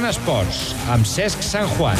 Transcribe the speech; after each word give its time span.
Zona 0.00 0.14
Esports, 0.14 0.58
amb 0.88 1.04
Cesc 1.04 1.42
Sant 1.44 1.66
Juan. 1.76 1.98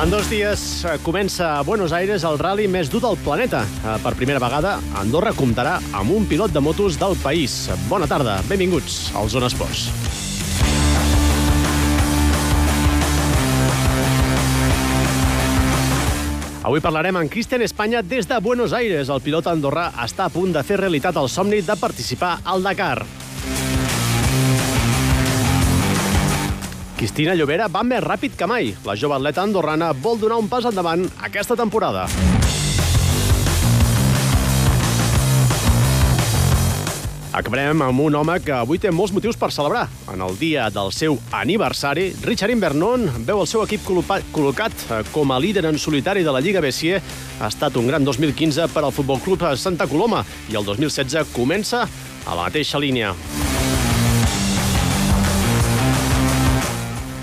En 0.00 0.08
dos 0.08 0.30
dies 0.30 0.62
eh, 0.88 0.96
comença 1.04 1.58
a 1.58 1.60
Buenos 1.60 1.92
Aires 1.92 2.24
el 2.24 2.38
rally 2.40 2.64
més 2.72 2.88
dur 2.88 3.02
del 3.04 3.20
planeta. 3.20 3.66
Eh, 3.84 3.98
Per 4.00 4.14
primera 4.16 4.40
vegada, 4.40 4.78
Andorra 4.96 5.34
comptarà 5.36 5.76
amb 5.92 6.16
un 6.16 6.24
pilot 6.24 6.56
de 6.56 6.64
motos 6.64 6.96
del 6.96 7.20
país. 7.20 7.66
Bona 7.92 8.08
tarda, 8.08 8.40
benvinguts 8.48 9.10
al 9.12 9.28
Zona 9.28 9.52
Esports. 9.52 10.27
Avui 16.68 16.82
parlarem 16.84 17.16
amb 17.16 17.30
Cristian 17.32 17.62
Espanya 17.64 18.02
des 18.04 18.26
de 18.28 18.36
Buenos 18.44 18.74
Aires. 18.76 19.08
El 19.08 19.22
pilot 19.24 19.46
andorrà 19.48 19.86
està 20.04 20.26
a 20.26 20.32
punt 20.34 20.52
de 20.52 20.60
fer 20.60 20.76
realitat 20.76 21.16
el 21.16 21.30
somni 21.32 21.62
de 21.64 21.76
participar 21.80 22.34
al 22.44 22.60
Dakar. 22.60 23.06
Cristina 26.98 27.32
Llobera 27.38 27.70
va 27.72 27.86
més 27.88 28.04
ràpid 28.04 28.36
que 28.36 28.50
mai. 28.52 28.74
La 28.84 28.98
jove 29.00 29.16
atleta 29.16 29.48
andorrana 29.48 29.94
vol 29.96 30.20
donar 30.20 30.42
un 30.44 30.52
pas 30.52 30.68
endavant 30.68 31.08
aquesta 31.30 31.56
temporada. 31.56 32.04
Acabarem 37.38 37.84
amb 37.86 38.00
un 38.02 38.16
home 38.18 38.34
que 38.42 38.50
avui 38.50 38.80
té 38.82 38.90
molts 38.90 39.12
motius 39.14 39.36
per 39.38 39.52
celebrar. 39.54 39.84
En 40.10 40.24
el 40.26 40.34
dia 40.40 40.64
del 40.74 40.88
seu 40.90 41.20
aniversari, 41.38 42.08
Richard 42.26 42.50
Invernon 42.50 43.04
veu 43.28 43.44
el 43.44 43.46
seu 43.46 43.62
equip 43.62 43.84
col·locat, 43.86 44.74
eh, 44.90 45.04
com 45.12 45.30
a 45.30 45.38
líder 45.38 45.68
en 45.70 45.78
solitari 45.78 46.26
de 46.26 46.34
la 46.34 46.42
Lliga 46.42 46.58
BCE. 46.60 46.98
Ha 47.38 47.46
estat 47.46 47.76
un 47.78 47.86
gran 47.86 48.02
2015 48.02 48.66
per 48.74 48.82
al 48.82 48.90
Futbol 48.90 49.22
Club 49.22 49.46
Santa 49.54 49.86
Coloma 49.86 50.24
i 50.50 50.58
el 50.58 50.66
2016 50.66 51.30
comença 51.30 51.86
a 52.26 52.34
la 52.34 52.48
mateixa 52.48 52.82
línia. 52.82 53.14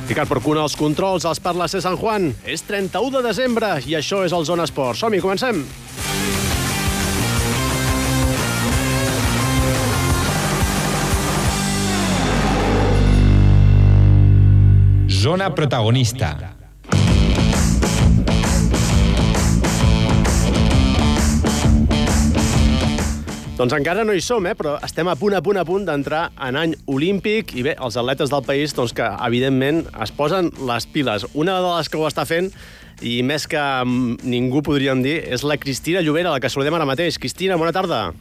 Ricard 0.07 0.29
Porcuna, 0.29 0.63
els 0.63 0.77
controls, 0.79 1.25
els 1.25 1.41
parla 1.43 1.67
C. 1.67 1.81
San 1.81 1.97
Juan. 1.97 2.31
És 2.45 2.63
31 2.63 3.17
de 3.17 3.27
desembre 3.27 3.81
i 3.83 3.99
això 3.99 4.23
és 4.23 4.31
el 4.31 4.45
Zona 4.47 4.63
Esport. 4.63 4.95
Som-hi, 4.95 5.19
comencem. 5.19 5.65
Zona 15.25 15.47
protagonista. 15.49 16.35
Doncs 23.57 23.73
encara 23.73 24.03
no 24.05 24.13
hi 24.13 24.21
som, 24.21 24.45
eh? 24.45 24.53
però 24.53 24.75
estem 24.85 25.09
a 25.09 25.15
punt, 25.17 25.33
a 25.33 25.41
punt, 25.41 25.57
a 25.57 25.65
punt 25.65 25.87
d'entrar 25.87 26.27
en 26.45 26.59
any 26.61 26.75
olímpic 26.85 27.55
i 27.57 27.65
bé, 27.65 27.73
els 27.73 27.97
atletes 27.97 28.29
del 28.29 28.45
país 28.45 28.77
doncs, 28.77 28.93
que 28.93 29.09
evidentment 29.25 29.87
es 30.05 30.13
posen 30.13 30.51
les 30.69 30.85
piles. 30.93 31.25
Una 31.33 31.57
de 31.57 31.73
les 31.73 31.89
que 31.89 31.97
ho 31.97 32.05
està 32.05 32.27
fent 32.29 32.51
i 33.01 33.17
més 33.25 33.49
que 33.49 33.65
mm, 33.81 34.21
ningú 34.29 34.61
podríem 34.61 35.01
dir 35.01 35.23
és 35.25 35.41
la 35.41 35.57
Cristina 35.57 36.05
Llobera, 36.05 36.37
la 36.37 36.43
que 36.43 36.53
saludem 36.53 36.77
ara 36.77 36.85
mateix. 36.85 37.17
Cristina, 37.17 37.57
bona 37.57 37.73
tarda. 37.73 38.11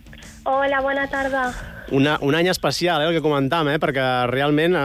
Hola, 0.45 0.81
bona 0.83 1.07
tarda. 1.09 1.53
Una, 1.93 2.19
un 2.21 2.35
any 2.35 2.49
especial, 2.49 3.01
eh, 3.03 3.09
el 3.09 3.15
que 3.17 3.23
comentàvem, 3.25 3.75
eh, 3.75 3.81
perquè 3.81 4.05
realment 4.31 4.75
eh, 4.77 4.83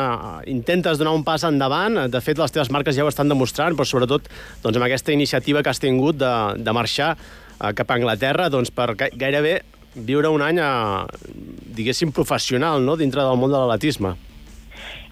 intentes 0.51 0.99
donar 0.99 1.13
un 1.15 1.23
pas 1.27 1.43
endavant. 1.47 1.97
De 2.11 2.21
fet, 2.23 2.39
les 2.39 2.51
teves 2.51 2.71
marques 2.71 2.95
ja 2.95 3.03
ho 3.03 3.11
estan 3.11 3.27
demostrant, 3.31 3.75
però 3.75 3.87
sobretot 3.87 4.27
doncs, 4.63 4.77
amb 4.79 4.87
aquesta 4.87 5.11
iniciativa 5.15 5.63
que 5.63 5.71
has 5.71 5.79
tingut 5.83 6.19
de, 6.19 6.31
de 6.63 6.75
marxar 6.75 7.13
eh, 7.17 7.73
cap 7.75 7.91
a 7.91 7.99
Anglaterra 7.99 8.49
doncs, 8.51 8.71
per 8.71 8.93
gai- 8.99 9.11
gairebé 9.19 9.59
viure 9.95 10.31
un 10.31 10.43
any, 10.45 10.59
eh, 10.63 11.31
diguéssim, 11.75 12.11
professional 12.15 12.83
no? 12.85 12.95
dintre 12.99 13.23
del 13.25 13.39
món 13.39 13.51
de 13.51 13.59
l'atletisme. 13.59 14.15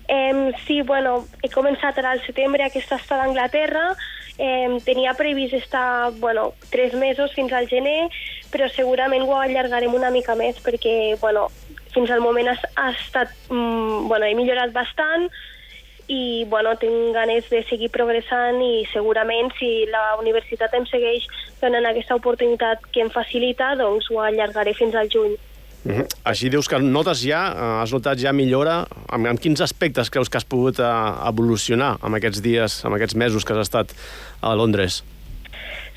Eh, 0.08 0.52
sí, 0.68 0.82
bueno, 0.88 1.26
he 1.44 1.50
començat 1.52 1.98
ara 2.00 2.14
al 2.16 2.22
setembre 2.24 2.64
aquesta 2.64 2.96
estada 3.02 3.26
a 3.26 3.28
Anglaterra. 3.32 3.90
Eh, 4.38 4.78
tenia 4.86 5.16
previst 5.18 5.56
estar, 5.58 6.12
bueno, 6.22 6.52
tres 6.70 6.94
mesos 6.94 7.32
fins 7.34 7.52
al 7.58 7.66
gener, 7.68 8.06
però 8.52 8.70
segurament 8.74 9.24
ho 9.26 9.36
allargarem 9.36 9.94
una 9.94 10.12
mica 10.14 10.36
més 10.36 10.60
perquè, 10.64 11.18
bueno, 11.22 11.48
fins 11.94 12.12
al 12.12 12.24
moment 12.24 12.50
ha, 12.52 12.58
estat... 12.92 13.34
Mm, 13.50 14.08
bueno, 14.08 14.26
he 14.26 14.36
millorat 14.38 14.74
bastant 14.76 15.28
i, 16.08 16.46
bueno, 16.48 16.76
tinc 16.80 17.12
ganes 17.16 17.50
de 17.52 17.64
seguir 17.68 17.90
progressant 17.92 18.62
i 18.64 18.86
segurament 18.94 19.52
si 19.60 19.86
la 19.92 20.16
universitat 20.22 20.74
em 20.78 20.88
segueix 20.88 21.28
donant 21.62 21.90
aquesta 21.90 22.16
oportunitat 22.16 22.86
que 22.94 23.04
em 23.04 23.12
facilita, 23.12 23.74
doncs 23.80 24.08
ho 24.12 24.22
allargaré 24.24 24.74
fins 24.78 24.96
al 24.96 25.12
juny. 25.12 25.36
Uh 25.88 25.92
-huh. 25.92 26.08
Així 26.24 26.50
dius 26.50 26.68
que 26.68 26.80
notes 26.80 27.22
ja, 27.24 27.54
eh, 27.56 27.82
has 27.82 27.92
notat 27.92 28.20
ja 28.20 28.34
millora. 28.34 28.88
En, 29.12 29.26
en 29.26 29.38
quins 29.38 29.62
aspectes 29.62 30.10
creus 30.10 30.30
que 30.30 30.38
has 30.38 30.46
pogut 30.46 30.80
eh, 30.80 30.84
evolucionar 31.28 31.98
amb 32.02 32.16
aquests 32.16 32.42
dies, 32.42 32.86
amb 32.86 32.96
aquests 32.96 33.16
mesos 33.16 33.46
que 33.46 33.54
has 33.54 33.60
estat 33.60 33.94
a 34.42 34.56
Londres? 34.56 35.04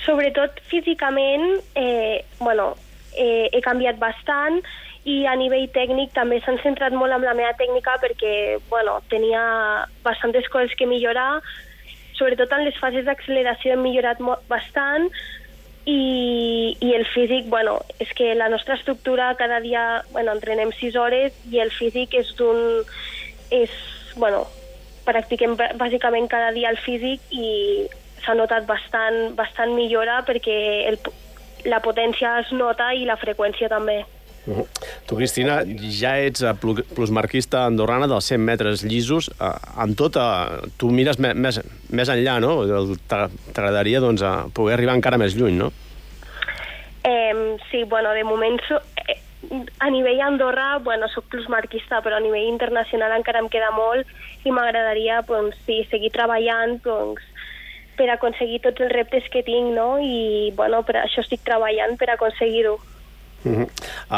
Sobretot 0.05 0.61
físicament, 0.71 1.61
eh, 1.75 2.25
bueno, 2.39 2.77
eh, 3.17 3.49
he 3.53 3.61
canviat 3.61 3.99
bastant 4.01 4.61
i 5.05 5.25
a 5.27 5.35
nivell 5.37 5.69
tècnic 5.75 6.13
també 6.17 6.41
s'han 6.45 6.61
centrat 6.63 6.93
molt 6.93 7.13
en 7.17 7.25
la 7.25 7.35
meva 7.37 7.53
tècnica 7.59 7.97
perquè 8.03 8.61
bueno, 8.69 8.99
tenia 9.13 9.43
bastantes 10.05 10.49
coses 10.53 10.75
que 10.77 10.87
millorar, 10.89 11.41
sobretot 12.17 12.53
en 12.53 12.67
les 12.67 12.79
fases 12.81 13.05
d'acceleració 13.05 13.75
he 13.75 13.81
millorat 13.81 14.21
molt, 14.21 14.45
bastant 14.49 15.09
i, 15.89 16.77
i 16.81 16.93
el 16.95 17.07
físic, 17.15 17.49
bueno, 17.49 17.79
és 17.99 18.13
que 18.17 18.35
la 18.37 18.49
nostra 18.53 18.77
estructura 18.77 19.35
cada 19.41 19.61
dia, 19.61 20.05
bueno, 20.13 20.33
entrenem 20.37 20.73
6 20.81 20.97
hores 20.97 21.33
i 21.51 21.61
el 21.61 21.73
físic 21.79 22.15
és 22.21 22.33
d'un... 22.39 22.85
és, 23.51 23.73
bueno, 24.17 24.45
practiquem 25.09 25.57
bà- 25.59 25.73
bàsicament 25.81 26.29
cada 26.31 26.53
dia 26.53 26.71
el 26.71 26.79
físic 26.85 27.25
i 27.33 27.89
s'ha 28.25 28.35
notat 28.35 28.67
bastant, 28.67 29.35
bastant 29.37 29.75
millora 29.75 30.21
perquè 30.27 30.57
el, 30.91 30.99
la 31.69 31.81
potència 31.85 32.39
es 32.41 32.53
nota 32.53 32.93
i 32.95 33.05
la 33.09 33.19
freqüència 33.21 33.69
també. 33.69 34.05
Uh 34.47 34.57
-huh. 34.57 34.67
Tu, 35.07 35.17
Cristina, 35.17 35.63
ja 36.01 36.19
ets 36.19 36.43
plu- 36.61 36.85
plusmarquista 36.95 37.67
andorrana 37.67 38.07
dels 38.07 38.25
100 38.25 38.41
metres 38.41 38.83
llisos. 38.83 39.31
Amb 39.77 39.97
tot, 39.97 40.17
tu 40.77 40.91
mires 40.91 41.19
més, 41.19 41.61
més 41.91 42.09
enllà, 42.09 42.41
no? 42.41 42.65
T'agradaria 43.53 44.01
doncs, 44.01 44.23
poder 44.55 44.75
arribar 44.75 44.95
encara 44.95 45.19
més 45.19 45.35
lluny, 45.35 45.57
no? 45.57 45.73
Eh, 47.05 47.57
sí, 47.71 47.85
bueno, 47.85 48.13
de 48.13 48.25
moment 48.25 48.61
so, 48.69 48.81
eh, 49.09 49.21
a 49.79 49.91
nivell 49.91 50.21
Andorra, 50.21 50.79
bueno, 50.79 51.09
soc 51.09 51.25
plusmarquista, 51.33 52.03
però 52.03 52.17
a 52.17 52.21
nivell 52.21 52.49
internacional 52.49 53.13
encara 53.17 53.41
em 53.41 53.49
queda 53.49 53.71
molt 53.71 54.07
i 54.45 54.51
m'agradaria, 54.51 55.23
doncs, 55.27 55.57
sí, 55.67 55.87
seguir 55.91 56.11
treballant, 56.13 56.83
doncs, 56.85 57.23
per 58.01 58.09
aconseguir 58.15 58.63
tots 58.65 58.81
els 58.81 58.95
reptes 58.95 59.29
que 59.33 59.45
tinc, 59.45 59.75
no? 59.77 59.99
I, 60.01 60.49
bueno, 60.57 60.81
per 60.89 61.03
això 61.03 61.21
estic 61.21 61.45
treballant 61.45 61.99
per 62.01 62.15
aconseguir-ho. 62.15 62.79
Uh 63.41 63.53
-huh. 63.53 63.69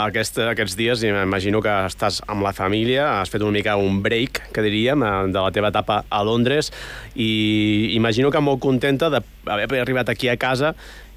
Aquest, 0.06 0.38
aquests 0.38 0.76
dies 0.76 1.02
imagino 1.02 1.60
que 1.62 1.68
estàs 1.86 2.22
amb 2.26 2.42
la 2.42 2.52
família, 2.52 3.20
has 3.20 3.30
fet 3.30 3.42
una 3.42 3.52
mica 3.52 3.76
un 3.76 4.02
break, 4.02 4.50
que 4.52 4.62
diríem, 4.62 5.02
eh, 5.02 5.32
de 5.32 5.40
la 5.40 5.50
teva 5.50 5.68
etapa 5.68 6.04
a 6.08 6.24
Londres, 6.24 6.72
i 7.14 7.90
imagino 7.94 8.30
que 8.30 8.40
molt 8.40 8.60
contenta 8.60 9.10
d'haver 9.10 9.80
arribat 9.80 10.08
aquí 10.08 10.28
a 10.28 10.36
casa 10.36 10.74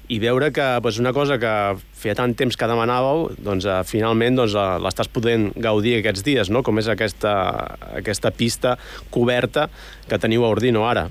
i 0.08 0.18
veure 0.18 0.52
que 0.52 0.78
pues, 0.82 0.98
una 0.98 1.12
cosa 1.12 1.38
que 1.38 1.76
feia 1.92 2.14
tant 2.14 2.34
temps 2.34 2.56
que 2.56 2.66
demanàveu, 2.66 3.34
doncs, 3.38 3.64
eh, 3.64 3.82
finalment 3.84 4.36
doncs, 4.36 4.54
eh, 4.54 4.78
l'estàs 4.78 5.08
podent 5.08 5.52
gaudir 5.56 5.98
aquests 5.98 6.22
dies, 6.22 6.50
no? 6.50 6.62
com 6.62 6.78
és 6.78 6.88
aquesta, 6.88 7.76
aquesta 7.96 8.30
pista 8.30 8.78
coberta 9.10 9.68
que 10.08 10.18
teniu 10.18 10.44
a 10.44 10.48
Ordino 10.48 10.88
ara. 10.88 11.10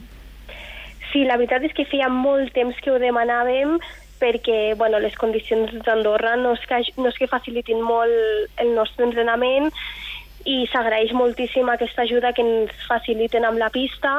Sí, 1.15 1.21
la 1.23 1.38
veritat 1.39 1.63
és 1.63 1.71
que 1.71 1.85
feia 1.88 2.09
molt 2.12 2.50
temps 2.51 2.75
que 2.83 2.91
ho 2.91 2.97
demanàvem 3.00 3.77
perquè 4.19 4.73
bueno, 4.75 5.00
les 5.00 5.15
condicions 5.15 5.71
d'Andorra 5.85 6.33
no, 6.41 6.51
és 6.57 6.65
que, 6.67 6.81
no 7.00 7.07
és 7.07 7.15
que 7.15 7.29
facilitin 7.31 7.79
molt 7.79 8.59
el 8.59 8.73
nostre 8.75 9.07
entrenament 9.07 9.69
i 10.44 10.57
s'agraeix 10.73 11.13
moltíssim 11.15 11.71
aquesta 11.71 12.03
ajuda 12.03 12.33
que 12.35 12.44
ens 12.44 12.83
faciliten 12.89 13.47
amb 13.47 13.63
la 13.63 13.71
pista. 13.71 14.12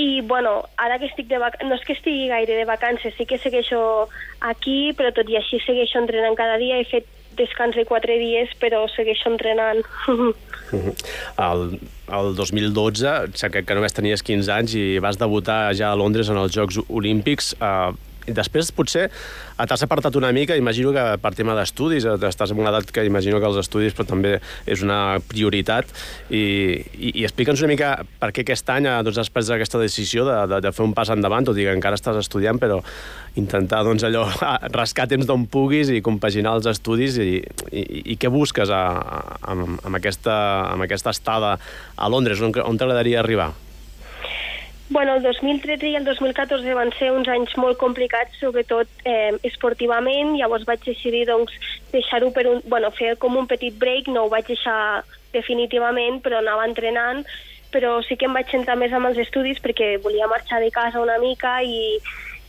I 0.00 0.22
bueno, 0.32 0.62
ara 0.80 0.96
que 0.96 1.10
estic 1.12 1.28
de 1.28 1.42
vac... 1.44 1.60
no 1.68 1.76
és 1.76 1.84
que 1.84 1.98
estigui 1.98 2.32
gaire 2.32 2.56
de 2.56 2.64
vacances, 2.64 3.12
sí 3.18 3.28
que 3.28 3.36
segueixo 3.44 4.08
aquí, 4.40 4.94
però 4.96 5.12
tot 5.12 5.28
i 5.28 5.36
així 5.36 5.60
segueixo 5.60 6.00
entrenant 6.00 6.40
cada 6.40 6.56
dia, 6.56 6.80
he 6.80 6.88
fet 6.88 7.04
descans 7.38 7.78
de 7.78 7.86
quatre 7.88 8.18
dies, 8.20 8.52
però 8.62 8.84
segueixo 8.92 9.30
entrenant. 9.32 9.84
El, 11.40 11.62
el 12.12 12.34
2012, 12.36 13.12
sé 13.40 13.48
que, 13.54 13.62
que 13.64 13.76
només 13.78 13.94
tenies 13.96 14.24
15 14.26 14.52
anys 14.52 14.74
i 14.76 14.84
vas 15.00 15.16
debutar 15.20 15.70
ja 15.78 15.94
a 15.94 15.96
Londres 15.96 16.28
en 16.28 16.36
els 16.40 16.52
Jocs 16.52 16.82
Olímpics. 16.88 17.54
Eh, 17.56 18.07
I 18.28 18.34
després, 18.36 18.70
potser, 18.76 19.08
t'has 19.58 19.84
apartat 19.84 20.16
una 20.20 20.30
mica, 20.36 20.56
imagino 20.58 20.92
que 20.92 21.04
per 21.22 21.32
tema 21.36 21.56
d'estudis, 21.56 22.04
eh, 22.04 22.16
estàs 22.28 22.52
en 22.52 22.60
una 22.60 22.72
edat 22.72 22.90
que 22.92 23.04
imagino 23.08 23.40
que 23.40 23.48
els 23.48 23.60
estudis 23.62 23.96
però 23.96 24.06
també 24.08 24.36
és 24.68 24.82
una 24.84 25.18
prioritat, 25.28 25.88
i, 26.30 26.42
i, 26.98 27.12
i 27.22 27.24
explica'ns 27.26 27.62
una 27.64 27.72
mica 27.72 27.92
per 28.20 28.30
què 28.34 28.44
aquest 28.44 28.68
any 28.74 28.88
doncs, 29.04 29.20
has 29.22 29.32
pres 29.32 29.50
aquesta 29.54 29.80
decisió 29.80 30.26
de, 30.28 30.36
de, 30.52 30.60
de 30.68 30.72
fer 30.74 30.84
un 30.84 30.94
pas 30.96 31.10
endavant, 31.14 31.48
tot 31.48 31.58
i 31.58 31.66
que 31.66 31.76
encara 31.76 31.98
estàs 31.98 32.20
estudiant, 32.20 32.60
però 32.60 32.82
intentar 33.40 33.84
doncs, 33.86 34.04
allò, 34.08 34.26
rascar 34.78 35.08
temps 35.10 35.28
d'on 35.28 35.46
puguis 35.50 35.92
i 35.94 36.02
compaginar 36.04 36.56
els 36.58 36.68
estudis 36.70 37.18
i, 37.22 37.30
i, 37.72 37.86
i 38.14 38.18
què 38.20 38.30
busques 38.32 38.70
a, 38.70 38.82
a, 38.98 39.22
amb, 39.54 39.78
amb, 39.78 39.94
aquesta, 40.00 40.36
amb 40.74 40.84
aquesta 40.88 41.14
estada 41.14 41.56
a 41.96 42.12
Londres, 42.12 42.42
on, 42.44 42.54
on 42.64 42.80
t'agradaria 42.80 43.22
arribar? 43.22 43.52
Bueno, 44.90 45.16
el 45.16 45.22
2013 45.22 45.90
i 45.90 45.96
el 45.96 46.04
2014 46.04 46.74
van 46.74 46.90
ser 46.96 47.10
uns 47.12 47.28
anys 47.28 47.52
molt 47.60 47.76
complicats, 47.76 48.38
sobretot 48.40 48.88
eh, 49.04 49.34
esportivament, 49.44 50.32
llavors 50.38 50.64
vaig 50.64 50.80
decidir 50.86 51.26
doncs, 51.28 51.52
deixar-ho 51.92 52.30
per 52.32 52.46
un... 52.48 52.62
Bueno, 52.64 52.88
fer 52.96 53.12
com 53.20 53.36
un 53.36 53.46
petit 53.50 53.76
break, 53.76 54.08
no 54.08 54.24
ho 54.24 54.32
vaig 54.32 54.48
deixar 54.48 55.04
definitivament, 55.34 56.22
però 56.24 56.40
anava 56.40 56.64
entrenant, 56.64 57.20
però 57.68 57.98
sí 58.06 58.16
que 58.16 58.24
em 58.30 58.36
vaig 58.38 58.48
centrar 58.48 58.78
més 58.80 58.94
amb 58.96 59.10
els 59.10 59.20
estudis 59.20 59.60
perquè 59.60 59.98
volia 60.00 60.30
marxar 60.30 60.62
de 60.64 60.72
casa 60.72 61.04
una 61.04 61.18
mica 61.20 61.58
i, 61.60 61.98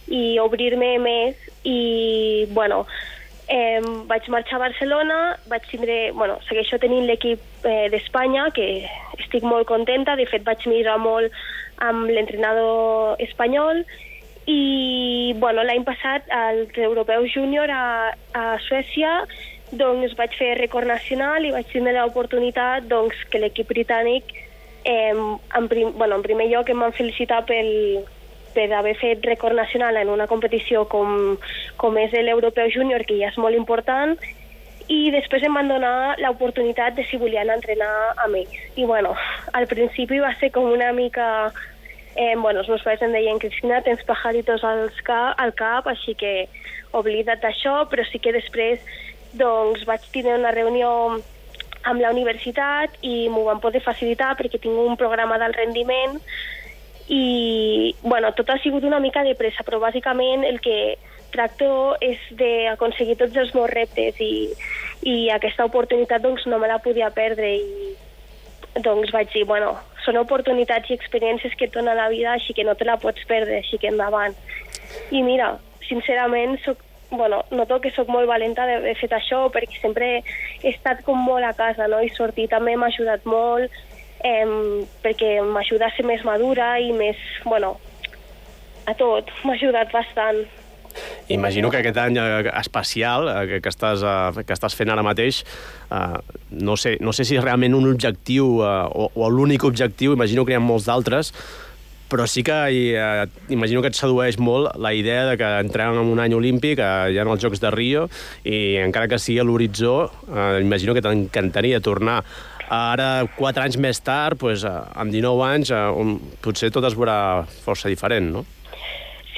i 0.07 0.23
obrir-me 0.39 0.95
més. 1.03 1.47
I, 1.67 2.47
bueno, 2.55 2.85
eh, 3.49 3.81
vaig 4.07 4.27
marxar 4.29 4.59
a 4.59 4.65
Barcelona, 4.67 5.19
vaig 5.49 5.65
tindre, 5.71 6.11
bueno, 6.13 6.37
segueixo 6.47 6.77
tenint 6.79 7.07
l'equip 7.09 7.65
eh, 7.65 7.87
d'Espanya, 7.91 8.49
que 8.55 8.85
estic 9.17 9.43
molt 9.43 9.67
contenta, 9.67 10.15
de 10.15 10.27
fet 10.29 10.45
vaig 10.45 10.65
mirar 10.69 10.99
molt 11.01 11.33
amb 11.83 12.09
l'entrenador 12.11 13.19
espanyol 13.23 13.83
i 14.49 15.33
bueno, 15.39 15.63
l'any 15.63 15.85
passat 15.87 16.27
als 16.33 16.77
europeus 16.77 17.31
júnior 17.33 17.71
a, 17.71 18.11
a 18.33 18.43
Suècia 18.65 19.23
doncs 19.71 20.15
vaig 20.17 20.33
fer 20.37 20.55
record 20.57 20.89
nacional 20.89 21.45
i 21.45 21.53
vaig 21.53 21.67
tenir 21.71 21.93
l'oportunitat 21.95 22.87
doncs, 22.89 23.17
que 23.29 23.41
l'equip 23.41 23.69
britànic 23.69 24.33
eh, 24.83 25.13
en, 25.13 25.67
prim, 25.69 25.93
bueno, 25.97 26.17
en 26.17 26.25
primer 26.25 26.49
lloc 26.49 26.69
em 26.69 26.81
van 26.81 26.95
felicitar 26.97 27.43
pel, 27.45 27.69
per 28.53 28.67
haver 28.73 28.95
fet 28.99 29.25
record 29.25 29.55
nacional 29.55 29.97
en 29.97 30.09
una 30.09 30.27
competició 30.27 30.85
com, 30.89 31.37
com 31.77 31.97
és 32.01 32.13
l'europeu 32.13 32.69
júnior, 32.73 33.05
que 33.05 33.17
ja 33.19 33.31
és 33.31 33.39
molt 33.41 33.57
important, 33.57 34.15
i 34.89 35.11
després 35.13 35.43
em 35.45 35.53
van 35.53 35.69
donar 35.69 36.17
l'oportunitat 36.17 36.95
de 36.97 37.05
si 37.05 37.19
volien 37.21 37.51
entrenar 37.53 37.91
amb 38.25 38.39
ells. 38.41 38.55
I 38.75 38.85
bueno, 38.89 39.13
al 39.53 39.67
principi 39.69 40.19
va 40.19 40.33
ser 40.39 40.51
com 40.55 40.71
una 40.71 40.91
mica... 40.93 41.51
Eh, 42.19 42.33
bueno, 42.35 42.59
els 42.59 42.67
meus 42.67 42.81
pares 42.83 43.03
em 43.05 43.13
deien, 43.13 43.37
Cristina, 43.39 43.83
tens 43.85 44.01
pajaritos 44.03 44.63
al 44.65 44.89
cap, 45.05 45.37
al 45.39 45.53
cap, 45.55 45.85
així 45.87 46.15
que 46.17 46.49
oblida't 46.97 47.39
d'això, 47.43 47.83
però 47.87 48.03
sí 48.09 48.19
que 48.19 48.33
després 48.35 48.81
doncs, 49.37 49.85
vaig 49.85 50.07
tenir 50.11 50.33
una 50.33 50.51
reunió 50.51 50.89
amb 51.87 52.01
la 52.01 52.09
universitat 52.11 52.97
i 53.05 53.29
m'ho 53.31 53.45
van 53.47 53.61
poder 53.63 53.81
facilitar 53.85 54.33
perquè 54.39 54.59
tinc 54.59 54.75
un 54.75 54.97
programa 54.99 55.37
del 55.39 55.53
rendiment 55.55 56.17
i 57.09 57.95
bueno, 58.01 58.31
tot 58.37 58.49
ha 58.49 58.59
sigut 58.61 58.83
una 58.85 58.99
mica 59.01 59.23
de 59.25 59.35
pressa, 59.35 59.65
però 59.65 59.79
bàsicament 59.81 60.45
el 60.45 60.59
que 60.61 60.97
tracto 61.33 61.95
és 62.01 62.21
d'aconseguir 62.37 63.17
tots 63.17 63.37
els 63.37 63.53
meus 63.57 63.69
reptes 63.69 64.17
i, 64.21 64.33
i 65.05 65.15
aquesta 65.33 65.65
oportunitat 65.65 66.21
doncs, 66.21 66.45
no 66.49 66.59
me 66.61 66.69
la 66.69 66.79
podia 66.83 67.09
perdre 67.13 67.55
i 67.57 67.95
doncs 68.85 69.11
vaig 69.13 69.31
dir, 69.33 69.45
bueno, 69.49 69.73
són 70.05 70.19
oportunitats 70.21 70.89
i 70.89 70.97
experiències 70.97 71.55
que 71.57 71.67
et 71.69 71.73
dona 71.73 71.97
la 71.97 72.09
vida, 72.13 72.35
així 72.35 72.53
que 72.53 72.65
no 72.65 72.75
te 72.77 72.85
la 72.85 72.99
pots 73.01 73.25
perdre, 73.29 73.59
així 73.59 73.79
que 73.81 73.89
endavant. 73.89 74.35
I 75.11 75.23
mira, 75.25 75.55
sincerament, 75.87 76.57
soc, 76.65 76.83
bueno, 77.09 77.41
noto 77.51 77.79
que 77.81 77.91
sóc 77.95 78.09
molt 78.13 78.29
valenta 78.29 78.67
d'haver 78.69 78.95
fet 78.99 79.13
això 79.17 79.47
perquè 79.53 79.81
sempre 79.81 80.09
he 80.19 80.71
estat 80.71 81.01
com 81.05 81.17
molt 81.17 81.45
a 81.45 81.55
casa, 81.57 81.89
no? 81.89 82.01
I 82.05 82.13
sortir 82.13 82.49
també 82.53 82.75
m'ha 82.77 82.91
ajudat 82.93 83.25
molt, 83.25 83.73
eh, 84.23 84.45
perquè 85.03 85.37
m'ajuda 85.45 85.89
a 85.89 85.95
ser 85.95 86.05
més 86.07 86.23
madura 86.27 86.77
i 86.79 86.91
més, 86.95 87.19
bueno, 87.45 87.77
a 88.89 88.95
tot, 88.97 89.29
m'ha 89.45 89.57
ajudat 89.59 89.93
bastant. 89.95 90.45
Imagino 91.29 91.69
que 91.69 91.77
aquest 91.77 91.97
any 92.01 92.17
eh, 92.17 92.49
especial 92.59 93.29
eh, 93.29 93.61
que, 93.61 93.69
estàs, 93.69 94.01
eh, 94.01 94.43
que 94.43 94.55
estàs 94.55 94.75
fent 94.75 94.89
ara 94.89 95.05
mateix, 95.05 95.43
no, 96.49 96.75
sé, 96.77 96.97
no 97.01 97.13
sé 97.13 97.25
si 97.25 97.37
és 97.37 97.43
realment 97.43 97.77
un 97.77 97.87
objectiu 97.89 98.59
o, 98.61 99.07
o 99.09 99.29
l'únic 99.29 99.65
objectiu, 99.65 100.13
imagino 100.17 100.45
que 100.45 100.53
hi 100.53 100.57
ha 100.57 100.61
molts 100.61 100.89
d'altres, 100.89 101.31
però 102.09 102.25
sí 102.25 102.41
que 102.45 102.57
eh, 102.97 103.25
imagino 103.53 103.83
que 103.85 103.91
et 103.93 103.97
sedueix 103.97 104.39
molt 104.41 104.73
la 104.81 104.95
idea 104.97 105.27
de 105.29 105.37
que 105.37 105.49
entrem 105.61 106.01
en 106.01 106.13
un 106.13 106.21
any 106.21 106.33
olímpic, 106.33 106.81
ja 106.81 107.25
en 107.25 107.29
els 107.29 107.41
Jocs 107.41 107.61
de 107.61 107.73
Rio, 107.73 108.07
i 108.43 108.79
encara 108.81 109.09
que 109.09 109.21
sigui 109.21 109.39
a 109.41 109.45
l'horitzó, 109.45 110.09
imagino 110.61 110.97
que 110.97 111.05
t'encantaria 111.05 111.81
tornar 111.85 112.23
ara, 112.69 113.25
quatre 113.37 113.65
anys 113.65 113.77
més 113.81 113.99
tard, 114.05 114.37
pues, 114.39 114.63
amb 114.65 115.11
19 115.11 115.43
anys, 115.45 115.73
on 115.73 116.17
potser 116.43 116.71
tot 116.71 116.85
es 116.85 116.95
veurà 116.97 117.19
força 117.65 117.89
diferent, 117.89 118.31
no? 118.33 118.45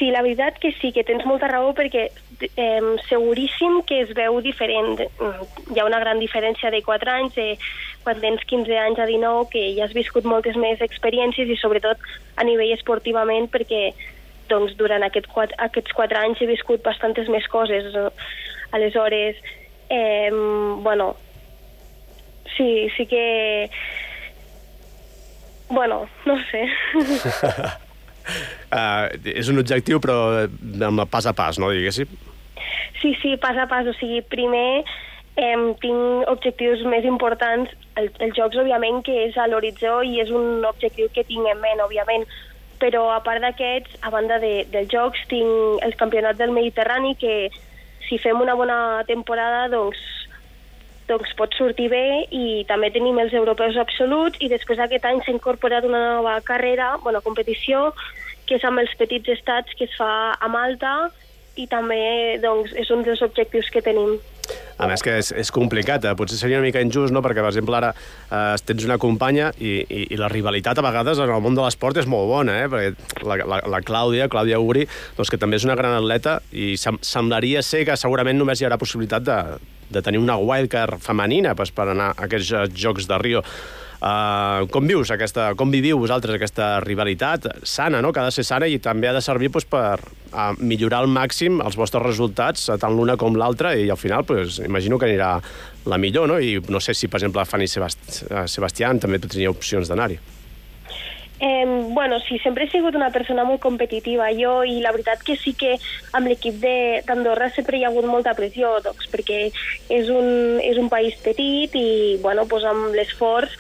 Sí, 0.02 0.10
la 0.10 0.24
veritat 0.26 0.58
que 0.58 0.72
sí, 0.80 0.90
que 0.92 1.04
tens 1.06 1.28
molta 1.30 1.46
raó 1.46 1.76
perquè 1.78 2.08
eh, 2.10 2.82
seguríssim 3.06 3.84
que 3.86 4.00
es 4.02 4.14
veu 4.18 4.40
diferent. 4.42 4.98
Hi 4.98 5.78
ha 5.78 5.86
una 5.86 6.00
gran 6.02 6.18
diferència 6.18 6.72
de 6.74 6.82
4 6.82 7.12
anys, 7.14 7.36
de 7.38 7.54
quan 8.02 8.18
tens 8.24 8.42
15 8.50 8.80
anys 8.82 8.98
a 8.98 9.06
19, 9.06 9.46
que 9.54 9.62
ja 9.78 9.86
has 9.86 9.94
viscut 9.94 10.26
moltes 10.26 10.58
més 10.58 10.82
experiències 10.82 11.54
i 11.54 11.60
sobretot 11.62 12.02
a 12.42 12.48
nivell 12.48 12.74
esportivament 12.74 13.46
perquè 13.54 13.92
doncs, 14.50 14.74
durant 14.80 15.06
aquest 15.06 15.30
4, 15.32 15.60
aquests 15.70 15.94
4 15.96 16.24
anys 16.26 16.42
he 16.42 16.50
viscut 16.50 16.82
bastantes 16.84 17.30
més 17.30 17.46
coses. 17.54 17.94
Aleshores, 18.74 19.38
eh, 19.94 20.32
bueno, 20.82 21.14
sí, 22.62 22.90
sí 22.96 23.06
que... 23.06 23.70
Bueno, 25.70 26.08
no 26.26 26.36
sé. 26.52 26.70
uh, 28.72 29.08
és 29.40 29.48
un 29.50 29.62
objectiu, 29.62 30.02
però 30.04 30.46
amb 30.86 31.06
pas 31.10 31.26
a 31.26 31.34
pas, 31.34 31.58
no, 31.62 31.72
diguéssim? 31.72 32.12
Sí, 33.02 33.16
sí, 33.22 33.38
pas 33.42 33.58
a 33.58 33.66
pas. 33.72 33.88
O 33.88 33.96
sigui, 33.98 34.20
primer 34.22 34.84
eh, 35.40 35.58
tinc 35.82 36.30
objectius 36.30 36.84
més 36.92 37.08
importants. 37.08 37.72
El, 37.96 38.12
els 38.20 38.36
jocs, 38.38 38.60
òbviament, 38.60 39.02
que 39.08 39.16
és 39.30 39.40
a 39.40 39.48
l'horitzó 39.48 40.02
i 40.04 40.20
és 40.22 40.30
un 40.30 40.66
objectiu 40.68 41.10
que 41.16 41.26
tinc 41.26 41.48
en 41.48 41.64
ment, 41.64 41.82
òbviament. 41.88 42.28
Però, 42.84 43.08
a 43.16 43.22
part 43.24 43.42
d'aquests, 43.42 44.02
a 44.04 44.12
banda 44.14 44.42
de, 44.44 44.66
dels 44.74 44.92
jocs, 44.92 45.24
tinc 45.32 45.86
el 45.88 45.96
campionat 45.98 46.38
del 46.38 46.52
Mediterrani, 46.54 47.16
que 47.16 47.48
si 48.10 48.20
fem 48.20 48.44
una 48.44 48.58
bona 48.60 49.06
temporada, 49.08 49.70
doncs 49.72 50.04
doncs 51.12 51.36
pot 51.40 51.54
sortir 51.60 51.90
bé 51.92 52.06
i 52.32 52.64
també 52.70 52.92
tenim 52.96 53.20
els 53.22 53.36
europeus 53.36 53.78
absoluts 53.82 54.40
i 54.40 54.50
després 54.52 54.80
aquest 54.80 55.06
any 55.10 55.22
s'ha 55.22 55.36
incorporat 55.36 55.88
una 55.88 56.02
nova 56.18 56.40
carrera, 56.48 56.96
bueno, 57.04 57.22
competició, 57.26 57.90
que 58.48 58.58
és 58.60 58.68
amb 58.68 58.82
els 58.84 58.94
petits 59.00 59.36
estats 59.36 59.76
que 59.78 59.88
es 59.88 59.98
fa 60.00 60.12
a 60.34 60.52
Malta 60.52 60.96
i 61.60 61.68
també 61.68 62.40
doncs, 62.42 62.72
és 62.80 62.90
un 62.96 63.04
dels 63.04 63.22
objectius 63.26 63.70
que 63.72 63.84
tenim. 63.84 64.16
A 64.82 64.88
més 64.90 65.04
que 65.06 65.14
és, 65.20 65.30
és 65.38 65.52
complicat, 65.54 66.04
eh? 66.08 66.14
potser 66.18 66.40
seria 66.40 66.58
una 66.58 66.66
mica 66.66 66.82
injust, 66.84 67.14
no? 67.14 67.22
perquè 67.24 67.44
per 67.44 67.52
exemple 67.52 67.78
ara 67.78 67.92
eh, 67.94 68.56
tens 68.66 68.88
una 68.88 68.98
companya 69.02 69.52
i, 69.60 69.76
i, 69.84 70.06
i 70.16 70.20
la 70.20 70.32
rivalitat 70.32 70.80
a 70.80 70.86
vegades 70.86 71.22
en 71.22 71.30
el 71.30 71.44
món 71.44 71.56
de 71.56 71.64
l'esport 71.64 72.00
és 72.02 72.10
molt 72.10 72.28
bona, 72.32 72.58
eh? 72.64 72.72
perquè 72.72 73.28
la, 73.28 73.38
la, 73.44 73.62
la 73.76 73.82
Clàudia, 73.86 74.30
Clàudia 74.32 74.60
Uri, 74.64 74.88
doncs 75.20 75.32
que 75.32 75.40
també 75.42 75.60
és 75.62 75.68
una 75.68 75.78
gran 75.80 75.94
atleta 76.00 76.40
i 76.52 76.74
sem 76.82 76.98
semblaria 77.06 77.62
ser 77.66 77.86
que 77.88 78.00
segurament 78.00 78.42
només 78.42 78.60
hi 78.60 78.68
haurà 78.68 78.80
possibilitat 78.82 79.28
de, 79.28 79.38
de 79.92 80.02
tenir 80.02 80.22
una 80.22 80.38
wildcard 80.40 81.02
femenina 81.04 81.56
pues, 81.56 81.72
per 81.76 81.92
anar 81.92 82.14
a 82.16 82.26
aquests 82.28 82.74
Jocs 82.78 83.08
de 83.10 83.22
Rio. 83.22 83.44
Uh, 84.02 84.66
com 84.74 84.88
vius 84.90 85.12
aquesta, 85.14 85.52
com 85.54 85.70
viviu 85.70 86.00
vosaltres 86.02 86.34
aquesta 86.34 86.80
rivalitat 86.82 87.46
sana, 87.62 88.00
no? 88.02 88.10
que 88.10 88.18
ha 88.18 88.26
de 88.26 88.34
ser 88.34 88.48
sana 88.48 88.66
i 88.66 88.80
també 88.82 89.06
ha 89.06 89.14
de 89.14 89.22
servir 89.22 89.52
pues, 89.54 89.68
per 89.70 90.00
uh, 90.02 90.56
millorar 90.58 91.04
al 91.04 91.12
màxim 91.12 91.62
els 91.62 91.78
vostres 91.78 92.02
resultats, 92.08 92.66
tant 92.82 92.98
l'una 92.98 93.14
com 93.22 93.38
l'altra, 93.38 93.76
i 93.78 93.92
al 93.94 94.02
final 94.02 94.26
pues, 94.26 94.58
imagino 94.66 94.98
que 94.98 95.06
anirà 95.06 95.36
la 95.86 96.02
millor, 96.02 96.34
no? 96.34 96.42
I 96.42 96.58
no 96.74 96.82
sé 96.82 96.98
si, 96.98 97.14
per 97.14 97.22
exemple, 97.22 97.46
Fanny 97.46 97.70
Sebast 97.70 98.24
Sebastián 98.50 99.02
també 99.02 99.22
tenia 99.22 99.54
opcions 99.54 99.90
d'anar-hi. 99.90 100.18
Eh, 101.44 101.66
bueno, 101.90 102.20
sí, 102.20 102.38
sempre 102.38 102.66
he 102.66 102.70
sigut 102.70 102.94
una 102.94 103.10
persona 103.10 103.42
molt 103.42 103.64
competitiva 103.64 104.28
jo 104.38 104.60
i 104.62 104.76
la 104.78 104.92
veritat 104.94 105.24
que 105.26 105.34
sí 105.42 105.56
que 105.58 105.72
amb 106.14 106.30
l'equip 106.30 106.60
d'Andorra 106.62 107.48
sempre 107.56 107.80
hi 107.80 107.82
ha 107.84 107.90
hagut 107.90 108.06
molta 108.06 108.36
pressió, 108.38 108.76
doncs, 108.86 109.08
perquè 109.10 109.40
és 109.90 110.12
un, 110.14 110.60
és 110.62 110.78
un 110.78 110.92
país 110.94 111.18
petit 111.26 111.74
i 111.74 112.20
bueno, 112.22 112.46
doncs 112.46 112.68
amb 112.70 112.94
l'esforç 112.94 113.58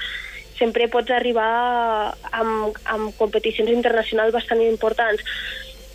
sempre 0.59 0.91
pots 0.93 1.09
arribar 1.09 2.13
amb, 2.29 2.77
amb 2.85 3.17
competicions 3.17 3.73
internacionals 3.73 4.37
bastant 4.37 4.61
importants. 4.61 5.25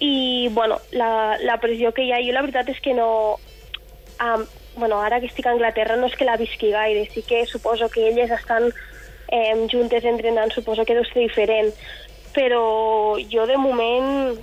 I 0.03 0.51
bueno, 0.59 0.81
la, 0.91 1.39
la 1.39 1.61
pressió 1.63 1.95
que 1.95 2.03
hi 2.03 2.11
ha, 2.11 2.19
jo 2.19 2.35
la 2.35 2.43
veritat 2.43 2.75
és 2.75 2.83
que 2.83 2.99
no... 2.99 3.09
Um, 4.19 4.43
bueno, 4.75 4.99
ara 5.01 5.21
que 5.23 5.31
estic 5.31 5.47
a 5.47 5.55
Anglaterra 5.55 5.95
no 5.97 6.11
és 6.11 6.19
que 6.19 6.27
la 6.27 6.37
visqui 6.37 6.75
gaire, 6.75 7.07
sí 7.15 7.23
que 7.23 7.47
suposo 7.47 7.89
que 7.95 8.09
elles 8.11 8.35
estan 8.35 8.73
eh, 9.33 9.67
juntes 9.73 10.05
entrenant 10.05 10.53
suposo 10.55 10.85
que 10.85 10.95
deu 10.95 11.05
ser 11.09 11.27
diferent, 11.27 11.73
però 12.37 13.17
jo 13.31 13.47
de 13.47 13.57
moment 13.57 14.37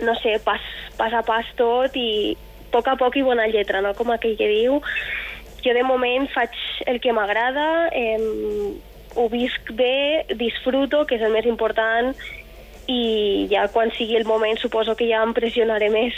no 0.00 0.14
sé, 0.20 0.38
pas, 0.44 0.60
pas 0.96 1.12
a 1.12 1.22
pas 1.26 1.46
tot 1.58 1.96
i 1.98 2.36
a 2.36 2.70
poc 2.70 2.86
a 2.86 2.96
poc 2.96 3.16
i 3.18 3.24
bona 3.26 3.48
lletra, 3.50 3.80
no? 3.82 3.94
com 3.98 4.12
aquell 4.14 4.36
que 4.38 4.46
diu. 4.46 4.78
Jo 5.64 5.74
de 5.76 5.82
moment 5.84 6.28
faig 6.32 6.54
el 6.88 7.00
que 7.02 7.12
m'agrada, 7.12 7.90
eh, 7.92 8.16
ho 9.18 9.26
visc 9.28 9.72
bé, 9.76 10.24
disfruto, 10.38 11.04
que 11.06 11.18
és 11.18 11.24
el 11.26 11.34
més 11.34 11.48
important, 11.50 12.14
i 12.90 13.46
ja 13.50 13.68
quan 13.70 13.92
sigui 13.94 14.16
el 14.18 14.26
moment 14.26 14.58
suposo 14.58 14.96
que 14.98 15.06
ja 15.06 15.22
em 15.22 15.32
pressionaré 15.36 15.90
més. 15.94 16.16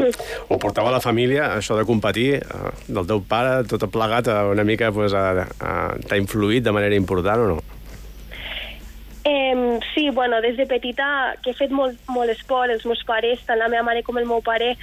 Ho 0.48 0.58
portava 0.62 0.92
la 0.94 1.02
família, 1.04 1.50
això 1.58 1.76
de 1.76 1.84
competir, 1.88 2.28
eh, 2.40 2.72
del 2.88 3.08
teu 3.10 3.22
pare, 3.28 3.62
tot 3.68 3.84
plegat, 3.92 4.30
una 4.52 4.64
mica 4.64 4.90
pues, 4.94 5.12
t'ha 5.12 6.20
influït 6.20 6.64
de 6.64 6.72
manera 6.72 6.96
important 6.96 7.44
o 7.44 7.48
no? 7.54 7.58
Eh, 9.24 9.78
sí, 9.94 10.10
bueno, 10.10 10.40
des 10.40 10.56
de 10.56 10.66
petita 10.66 11.36
que 11.42 11.52
he 11.52 11.56
fet 11.56 11.72
molt, 11.72 11.96
molt 12.12 12.32
esport, 12.32 12.72
els 12.72 12.84
meus 12.88 13.04
pares, 13.08 13.40
tant 13.48 13.60
la 13.60 13.70
meva 13.72 13.84
mare 13.86 14.04
com 14.04 14.20
el 14.20 14.28
meu 14.28 14.42
pare, 14.44 14.74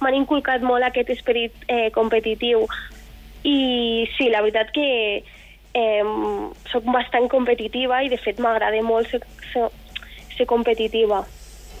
m'han 0.00 0.16
inculcat 0.16 0.64
molt 0.64 0.84
aquest 0.84 1.12
esperit 1.16 1.64
eh, 1.68 1.88
competitiu. 1.94 2.66
I 3.46 4.04
sí, 4.16 4.28
la 4.32 4.42
veritat 4.44 4.72
que 4.74 4.86
eh, 5.76 6.04
sóc 6.72 6.88
bastant 6.92 7.28
competitiva 7.32 8.02
i 8.04 8.12
de 8.12 8.20
fet 8.20 8.40
m'agrada 8.42 8.80
molt 8.84 9.08
ser, 9.12 9.22
ser, 9.52 9.68
ser 10.36 10.46
competitiva. 10.46 11.24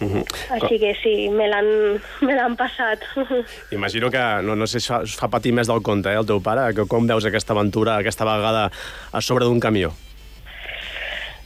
Uh 0.00 0.08
-huh. 0.12 0.24
Així 0.50 0.78
que 0.78 0.94
sí, 1.02 1.28
me 1.30 1.48
l'han 1.48 2.56
passat. 2.56 3.00
Imagino 3.70 4.10
que, 4.10 4.42
no, 4.42 4.54
no 4.54 4.66
sé, 4.66 4.78
us 4.78 5.16
fa 5.16 5.28
patir 5.28 5.52
més 5.52 5.66
del 5.66 5.82
compte, 5.82 6.10
eh, 6.10 6.18
el 6.18 6.26
teu 6.26 6.40
pare, 6.40 6.74
que 6.74 6.86
com 6.86 7.06
veus 7.06 7.24
aquesta 7.24 7.52
aventura 7.52 7.96
aquesta 7.96 8.24
vegada 8.24 8.70
a 9.12 9.20
sobre 9.20 9.44
d'un 9.44 9.60
camió? 9.60 9.92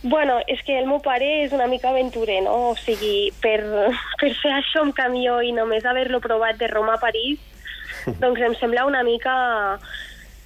Bueno, 0.03 0.41
és 0.47 0.63
que 0.65 0.79
el 0.79 0.87
meu 0.87 1.01
pare 1.05 1.45
és 1.45 1.53
una 1.53 1.67
mica 1.67 1.91
aventurer, 1.91 2.43
no? 2.43 2.71
O 2.71 2.77
sigui, 2.77 3.33
per, 3.43 3.61
per 4.21 4.33
fer 4.43 4.53
això 4.57 4.81
amb 4.81 4.95
camió 4.95 5.43
i 5.43 5.53
només 5.53 5.85
haver-lo 5.85 6.21
provat 6.21 6.57
de 6.57 6.69
Roma 6.69 6.95
a 6.95 7.03
París, 7.03 7.39
doncs 8.23 8.41
em 8.41 8.55
sembla 8.57 8.87
una 8.87 9.03
mica 9.05 9.79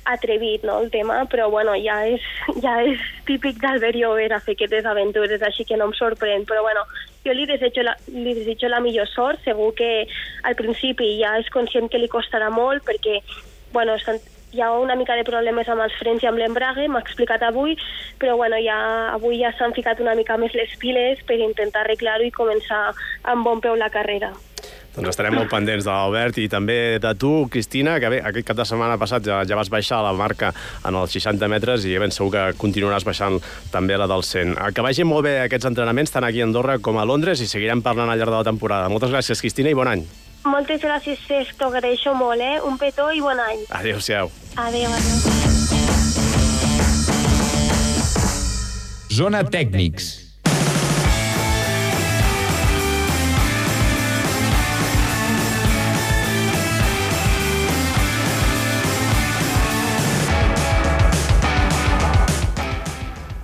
atrevit, 0.04 0.64
no?, 0.64 0.80
el 0.82 0.90
tema, 0.90 1.24
però 1.30 1.48
bueno, 1.50 1.74
ja 1.80 2.00
és, 2.06 2.22
ja 2.64 2.76
és 2.84 3.00
típic 3.28 3.60
d'Albert 3.62 3.96
Llover 3.96 4.30
a 4.32 4.40
fer 4.44 4.56
aquestes 4.58 4.86
aventures, 4.86 5.42
així 5.42 5.64
que 5.68 5.78
no 5.80 5.88
em 5.90 5.96
sorprèn, 5.96 6.46
però 6.48 6.62
bueno, 6.66 6.84
jo 7.24 7.32
li 7.32 7.48
desitjo, 7.48 7.82
la, 7.86 7.96
li 8.12 8.36
desitjo 8.36 8.68
la 8.68 8.82
millor 8.84 9.08
sort, 9.10 9.42
segur 9.44 9.72
que 9.78 10.06
al 10.44 10.56
principi 10.60 11.16
ja 11.22 11.36
és 11.40 11.50
conscient 11.54 11.90
que 11.90 12.00
li 12.00 12.10
costarà 12.12 12.50
molt, 12.52 12.84
perquè, 12.86 13.20
bueno, 13.72 13.96
hi 14.54 14.60
ha 14.62 14.70
una 14.78 14.94
mica 14.94 15.16
de 15.18 15.26
problemes 15.26 15.68
amb 15.68 15.82
els 15.82 15.96
frens 15.98 16.22
i 16.22 16.30
amb 16.30 16.38
l'embrague, 16.38 16.86
m'ha 16.88 17.02
explicat 17.02 17.42
avui, 17.42 17.74
però 18.22 18.36
bueno, 18.38 18.60
ja, 18.62 18.78
avui 19.16 19.40
ja 19.42 19.50
s'han 19.58 19.74
ficat 19.74 20.00
una 20.04 20.14
mica 20.14 20.38
més 20.38 20.54
les 20.54 20.76
piles 20.78 21.22
per 21.26 21.40
intentar 21.40 21.82
arreglar-ho 21.82 22.28
i 22.28 22.34
començar 22.34 22.86
amb 23.34 23.48
bon 23.48 23.64
peu 23.64 23.74
la 23.74 23.90
carrera. 23.90 24.30
Doncs 24.94 25.10
estarem 25.10 25.34
molt 25.34 25.50
pendents 25.50 25.82
de 25.82 25.90
l'Albert 25.90 26.36
i 26.38 26.44
també 26.50 27.00
de 27.02 27.10
tu, 27.18 27.48
Cristina, 27.50 27.96
que 27.98 28.12
bé, 28.12 28.20
aquest 28.22 28.46
cap 28.46 28.58
de 28.60 28.66
setmana 28.68 28.94
passat 29.00 29.26
ja, 29.26 29.40
ja 29.42 29.58
vas 29.58 29.70
baixar 29.72 29.98
la 30.06 30.12
marca 30.14 30.52
en 30.86 30.94
els 30.94 31.10
60 31.16 31.48
metres 31.50 31.86
i 31.88 31.96
ben 31.98 32.14
segur 32.14 32.30
que 32.30 32.44
continuaràs 32.60 33.06
baixant 33.06 33.40
també 33.74 33.98
la 33.98 34.06
del 34.10 34.22
100. 34.22 34.54
Que 34.74 34.84
vagin 34.86 35.10
molt 35.10 35.26
bé 35.26 35.40
aquests 35.42 35.66
entrenaments, 35.72 36.14
tant 36.14 36.26
aquí 36.26 36.44
a 36.44 36.46
Andorra 36.46 36.78
com 36.78 37.00
a 37.02 37.06
Londres, 37.10 37.42
i 37.42 37.50
seguirem 37.50 37.82
parlant 37.82 38.12
al 38.12 38.22
llarg 38.22 38.30
de 38.30 38.38
la 38.38 38.46
temporada. 38.46 38.88
Moltes 38.92 39.10
gràcies, 39.10 39.42
Cristina, 39.42 39.74
i 39.74 39.78
bon 39.78 39.90
any. 39.90 40.06
Moltes 40.46 40.82
gràcies, 40.84 41.18
Cesc, 41.26 41.56
t'ho 41.58 41.72
agraeixo 41.72 42.14
molt, 42.14 42.38
eh? 42.38 42.60
Un 42.62 42.78
petó 42.78 43.10
i 43.10 43.22
bon 43.24 43.40
any. 43.40 43.64
Adéu-siau. 43.74 44.30
Adéu, 44.60 44.92
adéu. 44.92 45.42
Zona 49.14 49.42
Tècnics. 49.46 50.23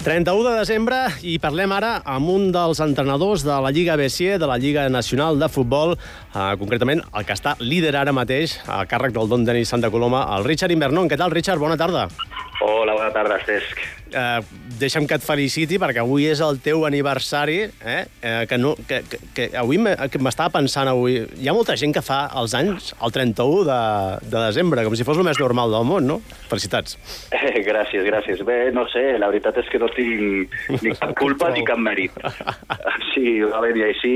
31 0.01 0.49
de 0.49 0.53
desembre 0.57 0.97
i 1.29 1.35
parlem 1.37 1.75
ara 1.77 1.91
amb 2.09 2.31
un 2.33 2.47
dels 2.55 2.81
entrenadors 2.81 3.45
de 3.45 3.59
la 3.61 3.69
Lliga 3.69 3.99
BC, 4.01 4.39
de 4.41 4.49
la 4.49 4.57
Lliga 4.57 4.87
Nacional 4.89 5.37
de 5.37 5.49
Futbol, 5.53 5.93
eh, 5.93 6.57
concretament 6.57 7.05
el 7.05 7.29
que 7.29 7.37
està 7.37 7.53
líder 7.61 7.93
ara 8.01 8.17
mateix 8.17 8.57
a 8.65 8.81
càrrec 8.89 9.13
del 9.13 9.29
Don 9.29 9.45
Denis 9.45 9.69
Santa 9.69 9.93
Coloma, 9.93 10.25
el 10.39 10.49
Richard 10.49 10.73
Invernon. 10.73 11.09
Què 11.11 11.21
tal, 11.21 11.37
Richard? 11.37 11.61
Bona 11.61 11.77
tarda. 11.77 12.09
Hola, 12.65 12.97
bona 12.97 13.13
tarda, 13.13 13.43
Cesc. 13.45 14.00
Eh, 14.11 14.41
deixa'm 14.81 15.07
que 15.07 15.17
et 15.19 15.25
feliciti 15.25 15.79
perquè 15.81 16.03
avui 16.03 16.25
és 16.31 16.41
el 16.43 16.59
teu 16.65 16.85
aniversari, 16.89 17.59
eh? 17.85 18.01
eh 18.25 18.47
que, 18.51 18.59
no, 18.59 18.73
que, 18.89 19.03
que, 19.11 19.21
que 19.37 19.49
avui 19.61 19.79
m'estava 19.79 20.51
pensant 20.57 20.89
avui... 20.91 21.21
Hi 21.39 21.51
ha 21.51 21.55
molta 21.55 21.77
gent 21.79 21.95
que 21.95 22.03
fa 22.05 22.23
els 22.41 22.55
anys 22.59 22.91
el 22.97 23.15
31 23.15 23.67
de, 23.69 23.81
de 24.27 24.45
desembre, 24.49 24.85
com 24.87 24.97
si 24.99 25.07
fos 25.07 25.21
el 25.21 25.29
més 25.29 25.41
normal 25.43 25.75
del 25.77 25.87
món, 25.87 26.09
no? 26.11 26.19
Felicitats. 26.51 26.97
Eh, 27.37 27.63
gràcies, 27.67 28.03
gràcies. 28.07 28.43
Bé, 28.47 28.59
no 28.75 28.87
sé, 28.91 29.05
la 29.21 29.31
veritat 29.31 29.61
és 29.63 29.71
que 29.71 29.83
no 29.83 29.91
tinc 29.95 30.57
ni 30.81 30.95
cap 30.97 31.15
culpa 31.21 31.53
ni 31.55 31.67
cap 31.69 31.81
mèrit. 31.81 32.17
Sí, 33.13 33.41
va 33.43 33.63
venir 33.65 33.87
així 33.89 34.11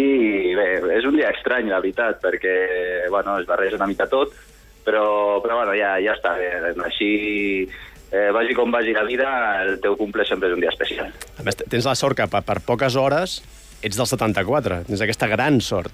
i 0.50 0.54
bé, 0.56 0.68
és 0.96 1.06
un 1.06 1.16
dia 1.18 1.32
estrany, 1.34 1.70
la 1.70 1.80
veritat, 1.82 2.20
perquè, 2.22 2.54
bueno, 3.12 3.38
es 3.40 3.48
barreja 3.48 3.78
una 3.78 3.88
mica 3.90 4.06
tot, 4.10 4.34
però, 4.84 5.40
però 5.42 5.58
bueno, 5.62 5.74
ja, 5.78 5.96
ja 6.02 6.14
està 6.14 6.36
bé. 6.38 6.50
Així 6.84 7.10
eh, 8.14 8.30
vagi 8.30 8.54
com 8.54 8.70
vagi 8.70 8.94
la 8.94 9.04
vida, 9.08 9.28
el 9.64 9.80
teu 9.82 9.98
cumple 9.98 10.26
sempre 10.28 10.50
és 10.50 10.54
un 10.54 10.62
dia 10.62 10.70
especial. 10.70 11.10
A 11.38 11.46
més, 11.46 11.58
tens 11.58 11.88
la 11.88 11.96
sort 11.98 12.18
que 12.18 12.28
per, 12.30 12.44
per 12.46 12.60
poques 12.64 12.96
hores 13.00 13.40
ets 13.84 13.98
del 13.98 14.08
74, 14.08 14.84
tens 14.88 15.02
aquesta 15.04 15.28
gran 15.28 15.60
sort. 15.60 15.92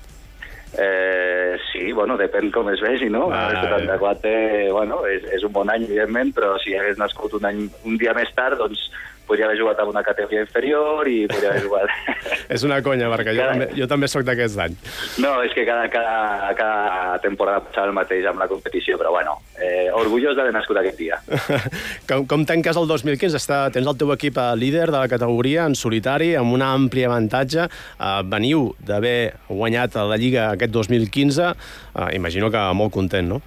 Eh, 0.78 1.56
sí, 1.72 1.88
bueno, 1.96 2.14
depèn 2.20 2.52
com 2.54 2.68
es 2.70 2.82
vegi, 2.84 3.08
no? 3.10 3.26
Ah, 3.34 3.48
el 3.50 3.56
74, 3.64 4.30
eh, 4.30 4.68
bueno, 4.70 5.00
és, 5.10 5.24
és 5.34 5.46
un 5.46 5.54
bon 5.56 5.72
any, 5.72 5.88
evidentment, 5.88 6.30
però 6.36 6.52
si 6.62 6.76
hagués 6.78 7.00
nascut 7.00 7.34
un, 7.40 7.48
any, 7.48 7.64
un 7.88 7.98
dia 7.98 8.14
més 8.14 8.30
tard, 8.36 8.60
doncs 8.60 8.84
podria 9.30 9.46
haver 9.46 9.58
jugat 9.60 9.80
amb 9.82 9.92
una 9.92 10.02
categoria 10.06 10.42
inferior 10.42 11.08
i 11.08 11.22
podria 11.30 11.52
haver 11.52 11.62
jugat... 11.64 11.92
és 12.56 12.64
una 12.66 12.80
conya, 12.82 13.10
perquè 13.12 13.34
jo, 13.36 13.46
també, 13.52 13.68
jo 13.78 13.88
també 13.90 14.10
sóc 14.10 14.26
d'aquest 14.26 14.58
any. 14.64 14.74
No, 15.22 15.36
és 15.46 15.54
que 15.54 15.64
cada, 15.68 15.86
cada, 15.92 16.50
cada 16.58 17.20
temporada 17.22 17.62
passava 17.68 17.90
el 17.90 17.96
mateix 17.96 18.26
amb 18.30 18.42
la 18.42 18.48
competició, 18.50 18.98
però 19.00 19.14
bueno, 19.14 19.36
eh, 19.60 19.88
orgullós 19.94 20.36
d'haver 20.38 20.54
nascut 20.56 20.80
aquest 20.82 20.98
dia. 20.98 21.20
com, 22.10 22.26
com 22.30 22.46
tanques 22.48 22.80
el 22.80 22.90
2015? 22.90 23.38
Està, 23.38 23.60
tens 23.74 23.86
el 23.86 24.00
teu 24.00 24.10
equip 24.16 24.40
líder 24.58 24.88
de 24.90 24.98
la 24.98 25.06
categoria 25.12 25.68
en 25.70 25.78
solitari, 25.78 26.32
amb 26.40 26.56
un 26.56 26.66
ampli 26.66 27.06
avantatge. 27.06 27.68
Eh, 27.70 28.10
veniu 28.34 28.70
d'haver 28.86 29.32
guanyat 29.48 30.00
la 30.10 30.18
Lliga 30.20 30.50
aquest 30.56 30.74
2015. 30.74 31.54
Eh, 31.94 32.10
imagino 32.18 32.50
que 32.50 32.66
molt 32.74 32.94
content, 32.94 33.30
no? 33.36 33.40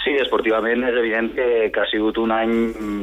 Sí, 0.00 0.14
esportivament 0.16 0.84
és 0.88 0.96
evident 0.96 1.32
que, 1.36 1.46
que 1.72 1.80
ha 1.82 1.88
sigut 1.90 2.18
un 2.22 2.32
any 2.32 2.52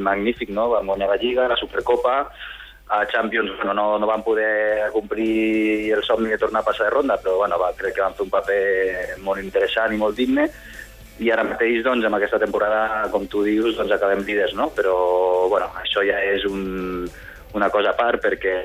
magnífic, 0.02 0.50
no? 0.50 0.70
Vam 0.72 0.90
guanyar 0.90 1.12
la 1.12 1.20
Lliga, 1.22 1.50
la 1.50 1.60
Supercopa, 1.60 2.24
a 2.90 3.06
Champions 3.12 3.52
bueno, 3.58 3.74
no, 3.74 4.00
no 4.00 4.08
van 4.08 4.24
poder 4.24 4.90
complir 4.94 5.92
el 5.92 6.04
somni 6.04 6.30
de 6.30 6.38
tornar 6.40 6.62
a 6.62 6.66
passar 6.66 6.88
de 6.88 6.94
ronda, 6.96 7.18
però 7.20 7.36
bueno, 7.38 7.60
va, 7.60 7.74
crec 7.76 7.98
que 7.98 8.02
van 8.02 8.16
fer 8.16 8.26
un 8.26 8.32
paper 8.32 8.62
molt 9.26 9.44
interessant 9.44 9.94
i 9.94 10.00
molt 10.00 10.16
digne, 10.18 10.48
i 11.20 11.32
ara 11.34 11.46
mateix, 11.46 11.82
doncs, 11.86 12.06
amb 12.06 12.18
aquesta 12.18 12.40
temporada, 12.40 13.08
com 13.12 13.26
tu 13.28 13.44
dius, 13.46 13.76
doncs 13.76 13.94
acabem 13.94 14.24
líders, 14.26 14.54
no? 14.58 14.70
Però, 14.78 14.96
bueno, 15.52 15.68
això 15.82 16.04
ja 16.06 16.20
és 16.24 16.46
un, 16.46 17.08
una 17.58 17.70
cosa 17.74 17.92
a 17.92 17.98
part, 17.98 18.22
perquè, 18.24 18.56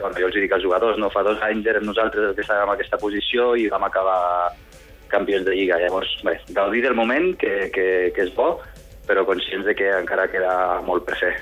bueno, 0.00 0.16
jo 0.18 0.30
els 0.30 0.38
dic 0.40 0.56
als 0.56 0.64
jugadors, 0.64 0.98
no? 0.98 1.12
Fa 1.12 1.24
dos 1.26 1.40
anys 1.44 1.68
érem 1.68 1.84
nosaltres 1.86 2.30
els 2.30 2.38
que 2.38 2.46
estàvem 2.46 2.70
en 2.70 2.74
aquesta 2.76 3.00
posició 3.00 3.52
i 3.60 3.68
vam 3.72 3.84
acabar 3.84 4.20
campions 5.12 5.46
de 5.46 5.54
Lliga. 5.56 5.78
Llavors, 5.82 6.10
bé, 6.26 6.38
gaudir 6.56 6.82
del 6.86 6.98
moment, 6.98 7.32
que, 7.38 7.70
que, 7.74 7.86
que 8.16 8.26
és 8.26 8.34
bo, 8.34 8.56
però 9.08 9.26
conscients 9.28 9.66
de 9.68 9.76
que 9.78 9.88
encara 10.00 10.28
queda 10.32 10.54
molt 10.86 11.06
per 11.08 11.18
fer. 11.20 11.32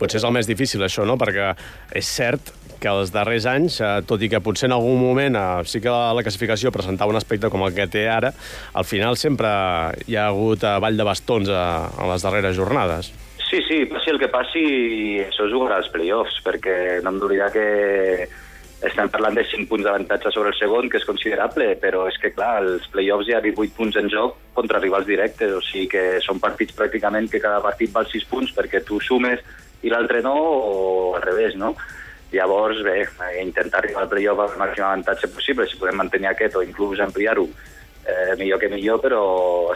Potser 0.00 0.20
és 0.20 0.26
el 0.26 0.34
més 0.34 0.48
difícil, 0.50 0.82
això, 0.84 1.06
no? 1.08 1.16
Perquè 1.20 1.52
és 1.96 2.08
cert 2.08 2.52
que 2.84 2.92
els 2.92 3.12
darrers 3.14 3.46
anys, 3.48 3.78
eh, 3.80 4.02
tot 4.08 4.22
i 4.22 4.28
que 4.28 4.42
potser 4.44 4.68
en 4.68 4.76
algun 4.76 4.98
moment 5.00 5.38
eh, 5.40 5.44
sí 5.70 5.80
que 5.80 5.92
la, 5.92 6.12
la 6.16 6.24
classificació 6.26 6.72
presentava 6.74 7.14
un 7.14 7.20
aspecte 7.20 7.48
com 7.52 7.64
el 7.64 7.72
que 7.76 7.86
té 7.88 8.04
ara, 8.12 8.34
al 8.74 8.84
final 8.84 9.16
sempre 9.16 9.48
hi 10.04 10.18
ha 10.18 10.28
hagut 10.28 10.66
eh, 10.66 10.74
ball 10.84 10.98
de 11.00 11.06
bastons 11.08 11.48
a, 11.48 11.64
a 11.88 12.10
les 12.12 12.26
darreres 12.26 12.58
jornades. 12.58 13.12
Sí, 13.44 13.60
sí, 13.68 13.84
passi 13.86 14.10
el 14.10 14.18
que 14.18 14.28
passi, 14.32 14.64
això 15.22 15.46
es 15.46 15.52
jugarà 15.54 15.78
als 15.78 15.90
play-offs, 15.94 16.40
perquè 16.44 17.00
no 17.04 17.12
hem 17.12 17.20
d'oblidar 17.22 17.52
que 17.54 17.66
estem 18.88 19.08
parlant 19.12 19.36
de 19.38 19.44
5 19.48 19.68
punts 19.70 19.84
d'avantatge 19.86 20.30
sobre 20.34 20.52
el 20.52 20.58
segon, 20.58 20.88
que 20.90 20.98
és 21.00 21.06
considerable, 21.08 21.70
però 21.80 22.04
és 22.10 22.18
que, 22.20 22.32
clar, 22.36 22.62
els 22.62 22.86
play-offs 22.92 23.28
hi 23.28 23.36
ha 23.36 23.42
18 23.44 23.76
punts 23.76 23.98
en 24.00 24.10
joc 24.12 24.38
contra 24.56 24.80
rivals 24.82 25.08
directes, 25.08 25.52
o 25.56 25.60
sigui 25.64 25.88
que 25.94 26.04
són 26.24 26.40
partits 26.42 26.76
pràcticament 26.76 27.30
que 27.32 27.42
cada 27.42 27.62
partit 27.64 27.92
val 27.94 28.08
6 28.10 28.28
punts 28.30 28.54
perquè 28.56 28.84
tu 28.84 29.00
sumes 29.00 29.42
i 29.84 29.92
l'altre 29.92 30.22
no, 30.24 30.34
o 30.34 31.14
al 31.16 31.24
revés, 31.24 31.56
no? 31.60 31.74
Llavors, 32.34 32.80
bé, 32.82 33.04
intentar 33.42 33.80
arribar 33.80 34.04
al 34.04 34.10
play-off 34.10 34.42
amb 34.42 34.56
el 34.56 34.62
màxim 34.64 34.84
avantatge 34.86 35.30
possible, 35.32 35.68
si 35.70 35.78
podem 35.78 36.00
mantenir 36.02 36.32
aquest 36.32 36.56
o 36.58 36.64
inclús 36.66 37.02
ampliar-ho, 37.04 37.46
eh, 38.06 38.36
millor 38.38 38.60
que 38.60 38.68
millor, 38.68 39.00
però 39.02 39.22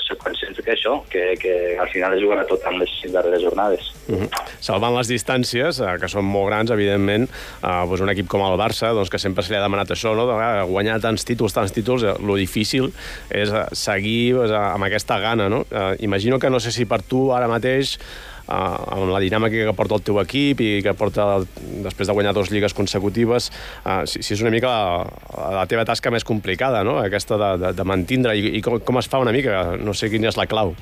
soc 0.05 0.21
conscient 0.23 0.57
que 0.59 0.75
això, 0.75 0.99
que, 1.11 1.35
que 1.41 1.55
al 1.81 1.89
final 1.93 2.17
es 2.17 2.23
jugarà 2.23 2.45
tot 2.49 2.65
en 2.69 2.79
les 2.81 2.93
darreres 3.13 3.43
jornades. 3.43 3.93
Mm 4.09 4.15
-hmm. 4.15 4.29
Salvant 4.61 4.97
les 4.97 5.09
distàncies, 5.09 5.81
eh, 5.81 5.99
que 6.01 6.09
són 6.09 6.25
molt 6.25 6.49
grans, 6.49 6.71
evidentment, 6.71 7.29
eh, 7.63 7.87
doncs 7.89 8.01
un 8.01 8.11
equip 8.11 8.29
com 8.29 8.41
el 8.41 8.59
Barça, 8.59 8.93
doncs, 8.93 9.11
que 9.11 9.19
sempre 9.19 9.43
se 9.43 9.53
li 9.53 9.59
ha 9.59 9.63
demanat 9.63 9.91
això, 9.91 10.15
no? 10.15 10.27
de 10.27 10.65
guanyar 10.65 11.01
tants 11.01 11.25
títols, 11.25 11.53
tants 11.53 11.73
títols, 11.73 12.03
eh, 12.03 12.15
lo 12.21 12.35
difícil 12.35 12.93
és 13.31 13.51
eh, 13.51 13.67
seguir 13.73 14.35
doncs, 14.35 14.53
amb 14.53 14.85
aquesta 14.85 15.19
gana. 15.19 15.49
No? 15.49 15.67
Eh, 15.71 15.97
imagino 16.01 16.39
que 16.39 16.51
no 16.51 16.61
sé 16.61 16.73
si 16.73 16.85
per 16.85 17.03
tu 17.03 17.33
ara 17.33 17.49
mateix 17.49 17.99
uh, 18.49 18.97
amb 18.97 19.13
la 19.13 19.23
dinàmica 19.23 19.69
que 19.69 19.77
porta 19.77 19.99
el 19.99 20.05
teu 20.07 20.21
equip 20.23 20.63
i 20.65 20.71
que 20.85 20.95
porta, 20.99 21.29
després 21.85 22.09
de 22.09 22.17
guanyar 22.17 22.35
dues 22.37 22.53
lligues 22.53 22.75
consecutives, 22.77 23.51
uh, 23.85 24.03
si, 24.09 24.23
si 24.25 24.35
és 24.37 24.45
una 24.45 24.53
mica 24.55 24.73
la, 24.73 25.51
la 25.61 25.67
teva 25.71 25.87
tasca 25.89 26.13
més 26.15 26.27
complicada, 26.27 26.83
no? 26.87 26.99
aquesta 27.03 27.39
de, 27.41 27.51
de, 27.65 27.75
de 27.77 27.89
mantindre, 27.89 28.37
i, 28.39 28.59
i 28.59 28.65
com, 28.65 28.81
com 28.81 29.01
es 29.01 29.11
fa 29.11 29.23
una 29.23 29.35
mica? 29.35 29.77
No 29.79 29.95
sé 29.95 30.11
quina 30.13 30.33
és 30.33 30.41
la 30.41 30.49
clau. 30.51 30.75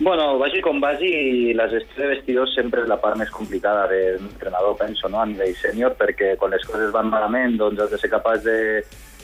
Bueno, 0.00 0.38
vagi 0.40 0.62
com 0.64 0.78
vagi, 0.80 1.52
la 1.52 1.66
gestió 1.68 2.00
de 2.00 2.14
vestidors 2.14 2.54
sempre 2.56 2.80
és 2.80 2.88
la 2.88 2.96
part 3.02 3.18
més 3.20 3.28
complicada 3.28 3.84
de 3.90 3.98
l'entrenador, 4.16 4.78
penso, 4.78 5.10
no? 5.12 5.20
a 5.20 5.26
nivell 5.28 5.52
sènior, 5.60 5.92
perquè 5.98 6.38
quan 6.40 6.54
les 6.54 6.64
coses 6.64 6.88
van 6.94 7.10
malament 7.12 7.58
doncs 7.60 7.82
has 7.84 7.92
de 7.92 7.98
ser 8.00 8.08
capaç 8.08 8.40
de, 8.46 8.56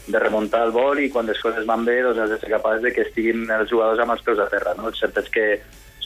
de 0.06 0.20
remuntar 0.20 0.66
el 0.66 0.74
vol 0.76 1.00
i 1.00 1.08
quan 1.08 1.24
les 1.26 1.40
coses 1.40 1.64
van 1.64 1.86
bé 1.86 1.96
doncs 2.04 2.20
has 2.20 2.34
de 2.34 2.38
ser 2.42 2.52
capaç 2.52 2.84
de 2.84 2.92
que 2.92 3.06
estiguin 3.08 3.48
els 3.56 3.72
jugadors 3.72 4.04
amb 4.04 4.18
els 4.18 4.26
peus 4.26 4.42
a 4.42 4.50
terra. 4.52 4.76
No? 4.76 4.90
El 4.90 4.98
cert 5.00 5.16
és 5.22 5.32
que 5.32 5.46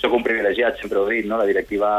sóc 0.01 0.17
un 0.17 0.27
privilegiat, 0.27 0.81
sempre 0.81 0.99
ho 0.99 1.07
dit, 1.09 1.29
no? 1.29 1.39
la 1.39 1.49
directiva 1.49 1.93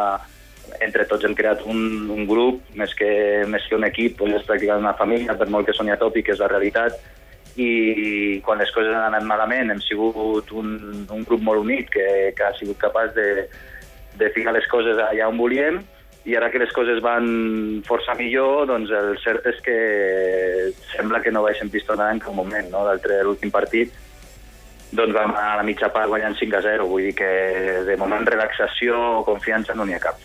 entre 0.81 1.05
tots 1.10 1.25
hem 1.27 1.34
creat 1.36 1.63
un, 1.70 2.10
un 2.13 2.27
grup, 2.29 2.62
més 2.77 2.93
que, 2.98 3.10
més 3.50 3.65
que 3.67 3.77
un 3.77 3.86
equip, 3.88 4.17
doncs 4.20 4.39
és 4.39 4.46
pràcticament 4.48 4.86
una 4.86 4.98
família, 4.98 5.36
per 5.38 5.50
molt 5.51 5.67
que 5.67 5.75
soni 5.77 5.93
atòpic, 5.93 6.31
és 6.34 6.41
la 6.41 6.50
realitat, 6.51 6.98
i 7.60 8.39
quan 8.46 8.62
les 8.62 8.72
coses 8.72 8.93
han 8.96 9.10
anat 9.10 9.25
malament 9.27 9.74
hem 9.74 9.81
sigut 9.84 10.53
un, 10.55 10.70
un 11.12 11.25
grup 11.27 11.41
molt 11.43 11.65
unit 11.65 11.89
que, 11.91 12.05
que 12.38 12.46
ha 12.48 12.53
sigut 12.55 12.79
capaç 12.79 13.12
de, 13.17 13.25
de 14.15 14.29
ficar 14.31 14.53
les 14.55 14.67
coses 14.72 15.00
allà 15.03 15.27
on 15.27 15.39
volíem 15.39 15.81
i 16.24 16.36
ara 16.38 16.51
que 16.53 16.62
les 16.62 16.72
coses 16.72 17.01
van 17.01 17.81
força 17.88 18.13
millor, 18.15 18.67
doncs 18.70 18.91
el 18.93 19.15
cert 19.24 19.48
és 19.50 19.60
que 19.65 19.77
sembla 20.93 21.20
que 21.24 21.34
no 21.34 21.41
baixem 21.43 21.72
pistonar 21.74 22.12
en 22.13 22.22
cap 22.22 22.36
moment, 22.38 22.70
no? 22.70 22.86
D'altre, 22.86 23.24
l'últim 23.25 23.51
partit, 23.51 23.96
doncs 24.91 25.15
vam 25.15 25.33
a 25.38 25.55
la 25.60 25.63
mitja 25.67 25.91
part 25.93 26.12
guanyant 26.12 26.36
5 26.39 26.60
a 26.60 26.65
0. 26.67 26.89
Vull 26.91 27.10
dir 27.10 27.15
que 27.15 27.31
de 27.88 27.98
moment 28.00 28.27
relaxació 28.27 29.00
o 29.21 29.24
confiança 29.27 29.75
no 29.75 29.88
n'hi 29.88 29.98
ha 29.98 30.03
cap. 30.03 30.19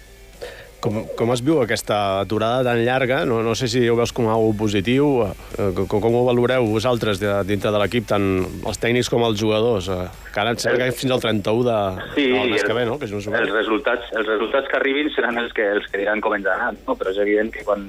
Com, 0.87 1.01
com 1.19 1.31
es 1.33 1.41
viu 1.43 1.57
aquesta 1.63 2.21
aturada 2.21 2.61
tan 2.69 2.83
llarga? 2.85 3.23
No, 3.27 3.41
no 3.43 3.55
sé 3.59 3.67
si 3.73 3.81
ho 3.89 3.97
veus 3.99 4.13
com 4.15 4.29
a 4.29 4.35
algo 4.37 4.53
positiu. 4.61 5.09
Eh, 5.57 5.71
com, 5.75 5.99
com 6.03 6.19
ho 6.19 6.25
valoreu 6.29 6.69
vosaltres 6.69 7.19
de, 7.23 7.31
dintre 7.49 7.73
de 7.75 7.81
l'equip, 7.81 8.07
tant 8.11 8.27
els 8.45 8.83
tècnics 8.83 9.11
com 9.11 9.25
els 9.27 9.41
jugadors? 9.41 9.89
Eh, 9.91 10.05
que 10.35 10.43
ara 10.43 10.53
ens 10.55 10.67
sembla 10.67 10.91
fins 10.95 11.17
al 11.17 11.25
31 11.25 11.65
de, 11.67 11.79
sí, 12.13 12.27
del 12.35 12.53
mes 12.53 12.67
que 12.67 12.77
ve, 12.77 12.85
no? 12.87 13.01
Que 13.01 13.09
no 13.11 13.23
els, 13.23 13.55
resultats, 13.57 14.13
els 14.15 14.29
resultats 14.29 14.71
que 14.71 14.79
arribin 14.79 15.11
seran 15.17 15.41
els 15.43 15.57
que, 15.57 15.65
els 15.79 15.89
que 15.91 16.03
diran 16.05 16.23
com 16.23 16.37
ens 16.37 16.47
ha 16.47 16.59
anat, 16.61 16.85
no? 16.85 16.99
però 17.01 17.15
és 17.15 17.19
evident 17.25 17.51
que 17.57 17.65
quan, 17.67 17.89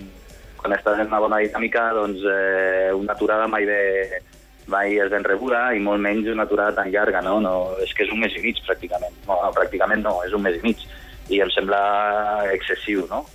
quan 0.58 0.74
estàs 0.78 1.04
en 1.04 1.12
una 1.12 1.22
bona 1.22 1.44
dinàmica, 1.44 1.90
doncs 1.98 2.24
eh, 2.24 2.90
una 2.96 3.14
aturada 3.14 3.52
mai 3.52 3.68
ve, 3.68 3.84
mai 4.68 4.98
ben 5.12 5.26
rebuda 5.26 5.72
i 5.74 5.82
molt 5.84 6.02
menys 6.04 6.30
una 6.32 6.44
aturada 6.48 6.82
tan 6.82 6.92
llarga, 6.92 7.22
no? 7.26 7.40
no 7.44 7.56
és 7.84 7.94
que 7.96 8.06
és 8.06 8.14
un 8.14 8.22
mes 8.24 8.36
i 8.36 8.44
mig, 8.44 8.60
pràcticament. 8.68 9.16
No, 9.28 9.40
pràcticament 9.56 10.04
no, 10.04 10.20
és 10.28 10.36
un 10.36 10.44
mes 10.44 10.60
i 10.60 10.64
mig. 10.66 10.86
I 11.32 11.42
em 11.44 11.52
sembla 11.52 11.82
excessiu, 12.54 13.04
no? 13.12 13.26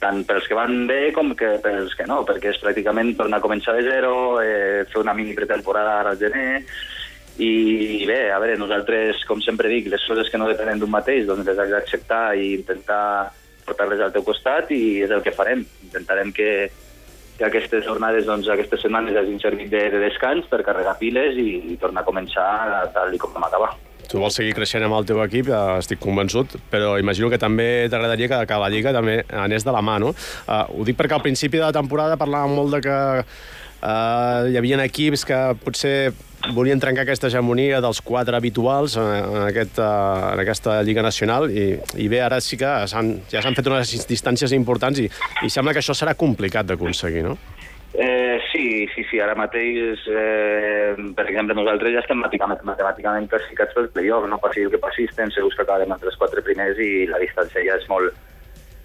Tant 0.00 0.24
pels 0.28 0.46
que 0.48 0.58
van 0.58 0.84
bé 0.90 1.12
com 1.16 1.32
que 1.38 1.54
pels 1.64 1.94
que 1.96 2.06
no, 2.08 2.20
perquè 2.28 2.52
és 2.52 2.60
pràcticament 2.62 3.14
tornar 3.18 3.40
a 3.40 3.44
començar 3.44 3.76
de 3.76 3.86
zero, 3.86 4.12
eh, 4.42 4.84
fer 4.90 5.00
una 5.02 5.14
mini 5.16 5.34
pretemporada 5.34 6.00
ara 6.00 6.12
al 6.12 6.20
gener, 6.20 6.62
i 7.38 8.04
bé, 8.08 8.30
a 8.32 8.38
veure, 8.40 8.56
nosaltres, 8.56 9.20
com 9.28 9.42
sempre 9.44 9.68
dic, 9.68 9.90
les 9.92 10.04
coses 10.08 10.30
que 10.32 10.38
no 10.40 10.48
depenen 10.48 10.80
d'un 10.80 10.92
mateix, 10.92 11.26
doncs 11.28 11.44
les 11.44 11.58
has 11.60 11.72
d'acceptar 11.74 12.22
i 12.40 12.54
intentar 12.54 13.32
portar-les 13.66 14.00
al 14.00 14.14
teu 14.14 14.24
costat 14.24 14.70
i 14.72 15.02
és 15.04 15.12
el 15.12 15.24
que 15.24 15.34
farem. 15.36 15.64
Intentarem 15.84 16.32
que, 16.32 16.48
que 17.36 17.48
aquestes 17.48 17.84
jornades, 17.84 18.26
doncs, 18.28 18.48
aquestes 18.52 18.80
setmanes 18.84 19.16
hagin 19.16 19.40
servit 19.42 19.70
de, 19.72 19.82
de 19.92 20.00
descans 20.02 20.46
per 20.50 20.62
carregar 20.66 20.96
piles 21.00 21.36
i, 21.40 21.50
i 21.72 21.76
tornar 21.80 22.04
a 22.04 22.08
començar 22.08 22.46
tal 22.94 23.12
com 23.20 23.34
vam 23.36 23.48
acabar. 23.48 23.74
Tu 24.06 24.20
vols 24.22 24.36
seguir 24.38 24.54
creixent 24.54 24.84
amb 24.86 24.94
el 24.94 25.06
teu 25.08 25.18
equip, 25.24 25.50
estic 25.80 25.98
convençut, 26.02 26.54
però 26.70 26.94
imagino 27.02 27.30
que 27.32 27.40
també 27.42 27.88
t'agradaria 27.90 28.30
que, 28.30 28.40
que 28.46 28.60
la 28.62 28.70
Lliga 28.70 28.94
també 28.94 29.18
anés 29.34 29.66
de 29.66 29.74
la 29.74 29.82
mà, 29.82 29.98
no? 30.02 30.12
Uh, 30.46 30.62
ho 30.78 30.86
dic 30.86 30.98
perquè 30.98 31.18
al 31.18 31.24
principi 31.24 31.58
de 31.58 31.66
la 31.66 31.74
temporada 31.74 32.18
parlàvem 32.20 32.54
molt 32.54 32.76
de 32.76 32.82
que 32.86 32.98
uh, 33.86 34.46
hi 34.50 34.58
havia 34.58 34.82
equips 34.84 35.24
que 35.28 35.38
potser 35.62 36.12
volien 36.54 36.80
trencar 36.82 37.06
aquesta 37.06 37.30
hegemonia 37.30 37.80
dels 37.82 38.02
quatre 38.04 38.36
habituals 38.38 38.96
en, 39.00 39.08
en, 39.16 39.42
aquest, 39.48 39.80
uh, 39.80 40.32
en 40.34 40.42
aquesta 40.42 40.80
Lliga 40.86 41.04
Nacional 41.06 41.48
i, 41.50 41.68
i 42.02 42.08
bé, 42.12 42.20
ara 42.26 42.40
sí 42.44 42.58
que 42.60 42.72
ja 42.86 42.86
s'han 42.90 43.58
fet 43.58 43.70
unes 43.70 43.94
distàncies 44.10 44.54
importants 44.56 45.02
i, 45.02 45.08
i 45.46 45.52
sembla 45.52 45.74
que 45.74 45.82
això 45.82 45.96
serà 45.96 46.14
complicat 46.18 46.68
d'aconseguir, 46.68 47.24
no? 47.26 47.38
Eh, 47.96 48.38
sí, 48.52 48.86
sí, 48.92 49.06
sí, 49.08 49.20
ara 49.24 49.32
mateix, 49.38 50.02
eh, 50.12 50.92
per 51.16 51.24
exemple, 51.30 51.54
nosaltres 51.56 51.94
ja 51.94 52.02
estem 52.02 52.18
matemàticament, 52.20 52.66
matemàticament 52.68 53.28
classificats 53.30 53.72
pel 53.72 53.88
playoff, 53.94 54.26
no 54.28 54.36
passi 54.42 54.66
el 54.66 54.74
que 54.74 54.80
passi, 54.82 55.06
estem 55.08 55.32
segurs 55.32 55.56
que 55.56 55.64
acabarem 55.64 55.94
entre 55.94 56.12
els 56.12 56.18
quatre 56.20 56.44
primers 56.44 56.76
i 56.76 57.06
la 57.08 57.22
distància 57.22 57.64
ja 57.64 57.78
és 57.80 57.88
molt, 57.88 58.12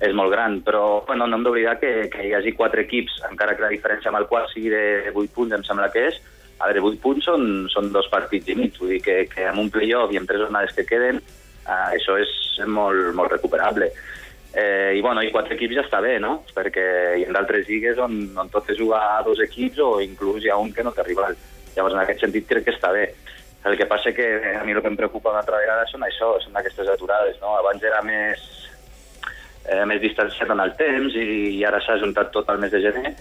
és 0.02 0.14
molt 0.18 0.34
gran, 0.34 0.60
però 0.66 1.04
bueno, 1.06 1.28
no 1.30 1.38
hem 1.38 1.44
d'oblidar 1.46 1.78
que, 1.80 1.92
que 2.10 2.26
hi 2.26 2.34
hagi 2.34 2.56
quatre 2.58 2.88
equips, 2.88 3.20
encara 3.30 3.54
que 3.56 3.68
la 3.68 3.74
diferència 3.74 4.10
amb 4.10 4.18
el 4.18 4.28
quart 4.30 4.50
sigui 4.50 4.72
de 4.74 5.12
8 5.14 5.34
punts, 5.36 5.54
em 5.54 5.66
sembla 5.68 5.92
que 5.94 6.08
és, 6.10 6.18
a 6.58 6.70
veure, 6.70 6.82
8 6.90 7.02
punts 7.04 7.28
són, 7.30 7.46
són 7.74 7.92
dos 7.94 8.10
partits 8.10 8.50
i 8.50 8.58
mig, 8.58 8.80
vull 8.82 8.96
dir 8.96 9.02
que, 9.06 9.18
que 9.30 9.46
amb 9.50 9.62
un 9.62 9.70
playoff 9.74 10.14
i 10.14 10.18
amb 10.18 10.30
tres 10.30 10.42
jornades 10.42 10.74
que 10.78 10.88
queden, 10.90 11.22
eh, 11.22 11.86
això 11.98 12.18
és 12.22 12.34
molt, 12.66 13.14
molt 13.18 13.38
recuperable. 13.38 13.92
Eh, 14.54 14.98
I 14.98 15.02
bueno, 15.02 15.22
i 15.24 15.32
quatre 15.32 15.56
equips 15.56 15.78
ja 15.78 15.84
està 15.86 16.02
bé, 16.04 16.18
no? 16.20 16.42
Perquè 16.54 16.86
hi 17.20 17.26
ha 17.26 17.36
d'altres 17.38 17.70
lligues 17.70 18.02
on, 18.04 18.18
on 18.36 18.50
tot 18.52 18.68
és 18.74 18.80
jugar 18.82 19.02
a 19.14 19.22
dos 19.24 19.40
equips 19.40 19.80
o 19.80 19.92
inclús 20.04 20.44
hi 20.44 20.52
ha 20.52 20.58
un 20.60 20.74
que 20.76 20.84
no 20.84 20.92
té 20.92 21.06
rival. 21.08 21.38
Llavors, 21.76 21.96
en 21.96 22.02
aquest 22.02 22.26
sentit, 22.26 22.50
crec 22.50 22.68
que 22.68 22.76
està 22.76 22.92
bé. 22.92 23.06
El 23.70 23.78
que 23.78 23.88
passa 23.88 24.12
que 24.12 24.26
a 24.58 24.66
mi 24.66 24.74
el 24.74 24.82
que 24.82 24.90
em 24.90 24.98
preocupa 24.98 25.32
una 25.32 25.40
altra 25.46 25.62
vegada 25.62 25.86
són 25.88 26.04
això, 26.04 26.34
són 26.44 26.58
aquestes 26.58 26.90
aturades, 26.90 27.38
no? 27.40 27.54
Abans 27.62 27.86
era 27.86 28.02
més, 28.04 28.44
eh, 29.72 29.86
més 29.90 30.02
distanciat 30.04 30.52
en 30.52 30.62
el 30.64 30.76
temps 30.80 31.16
i, 31.16 31.28
i 31.58 31.64
ara 31.68 31.82
s'ha 31.84 31.98
juntat 32.04 32.32
tot 32.36 32.52
al 32.52 32.62
mes 32.62 32.74
de 32.74 32.84
gener 32.84 33.16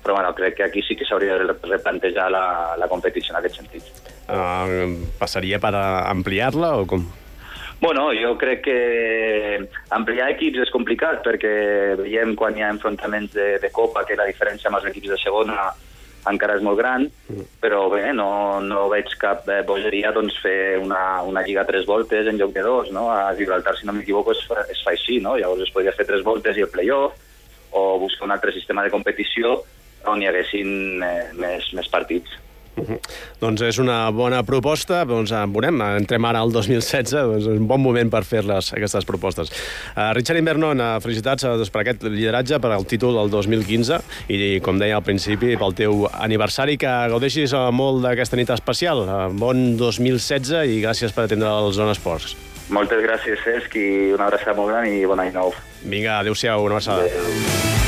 però 0.00 0.14
bueno, 0.14 0.34
crec 0.34 0.54
que 0.56 0.64
aquí 0.64 0.82
sí 0.82 0.96
que 0.96 1.04
s'hauria 1.04 1.36
de 1.36 1.52
replantejar 1.52 2.30
la, 2.32 2.44
la 2.80 2.88
competició 2.88 3.34
en 3.34 3.40
aquest 3.40 3.58
sentit. 3.60 3.84
Uh, 4.32 4.96
passaria 5.20 5.58
per 5.60 5.74
ampliar-la 5.76 6.70
o 6.80 6.86
com? 6.88 7.04
Bueno, 7.80 8.10
jo 8.12 8.34
crec 8.40 8.62
que 8.64 8.78
ampliar 9.96 10.30
equips 10.34 10.66
és 10.66 10.72
complicat 10.72 11.22
perquè 11.24 11.52
veiem 12.00 12.34
quan 12.36 12.56
hi 12.56 12.64
ha 12.64 12.72
enfrontaments 12.74 13.32
de, 13.36 13.54
de 13.60 13.70
Copa 13.72 14.04
que 14.08 14.18
la 14.20 14.28
diferència 14.28 14.68
amb 14.68 14.80
els 14.80 14.90
equips 14.90 15.14
de 15.14 15.20
segona 15.20 15.70
encara 16.28 16.56
és 16.58 16.64
molt 16.64 16.76
gran, 16.78 17.06
però 17.62 17.86
bé, 17.92 18.02
no, 18.12 18.60
no 18.60 18.88
veig 18.92 19.14
cap 19.20 19.48
eh, 19.48 19.62
bogeria 19.66 20.12
doncs, 20.12 20.36
fer 20.42 20.76
una, 20.82 21.22
una 21.24 21.42
lliga 21.46 21.64
tres 21.68 21.86
voltes 21.88 22.28
en 22.28 22.36
lloc 22.36 22.52
de 22.52 22.64
dos, 22.66 22.90
no? 22.92 23.08
A 23.12 23.32
Gibraltar, 23.38 23.76
si 23.78 23.88
no 23.88 23.96
m'equivoco, 23.96 24.34
es, 24.36 24.44
fa, 24.48 24.66
es 24.68 24.82
fa 24.84 24.92
així, 24.92 25.20
no? 25.24 25.38
Llavors 25.40 25.64
es 25.64 25.72
podria 25.72 25.96
fer 25.96 26.08
tres 26.08 26.24
voltes 26.26 26.58
i 26.58 26.66
el 26.66 26.72
playoff, 26.72 27.16
o 27.72 27.98
buscar 28.02 28.26
un 28.26 28.34
altre 28.34 28.52
sistema 28.52 28.82
de 28.82 28.90
competició 28.90 29.60
on 30.10 30.22
hi 30.22 30.28
haguessin 30.28 31.02
eh, 31.04 31.30
més, 31.38 31.72
més 31.76 31.88
partits. 31.92 32.36
Uh 32.76 32.84
-huh. 32.86 32.98
Doncs 33.40 33.62
és 33.62 33.78
una 33.78 34.10
bona 34.10 34.42
proposta, 34.42 35.04
doncs 35.04 35.32
en 35.32 35.52
veurem, 35.52 35.80
entrem 35.80 36.24
ara 36.24 36.38
al 36.40 36.52
2016, 36.52 37.10
doncs 37.12 37.46
és 37.46 37.58
un 37.58 37.66
bon 37.66 37.80
moment 37.80 38.10
per 38.10 38.24
fer 38.24 38.44
les, 38.44 38.72
aquestes 38.72 39.04
propostes. 39.04 39.50
Uh, 39.96 40.12
Richard 40.14 40.38
Invernon, 40.38 40.80
uh, 40.80 41.00
felicitats 41.00 41.44
uh, 41.44 41.56
doncs, 41.56 41.70
per 41.70 41.80
aquest 41.80 42.02
lideratge, 42.02 42.58
per 42.60 42.70
al 42.70 42.86
títol 42.86 43.14
del 43.14 43.30
2015 43.30 44.00
i, 44.28 44.60
com 44.60 44.78
deia 44.78 44.96
al 44.96 45.02
principi, 45.02 45.56
pel 45.56 45.74
teu 45.74 46.08
aniversari, 46.12 46.76
que 46.76 46.86
gaudeixis 46.86 47.52
uh, 47.52 47.70
molt 47.72 48.02
d'aquesta 48.02 48.36
nit 48.36 48.50
especial. 48.50 48.98
Uh, 48.98 49.32
bon 49.32 49.76
2016 49.76 50.64
i 50.66 50.80
gràcies 50.80 51.12
per 51.12 51.24
atendre 51.24 51.48
el 51.48 51.72
Zona 51.72 51.92
Esports. 51.92 52.36
Moltes 52.70 53.02
gràcies, 53.02 53.38
Cesc, 53.42 53.74
i 53.74 54.12
una 54.14 54.28
abraçada 54.30 54.54
molt 54.54 54.70
gran 54.70 54.86
i 54.86 55.04
bon 55.04 55.18
any 55.18 55.32
nou. 55.34 55.52
Vinga, 55.82 56.20
adéu-siau, 56.20 56.62
una 56.64 56.78
abraçada. 56.78 57.02
Adéu. 57.02 57.79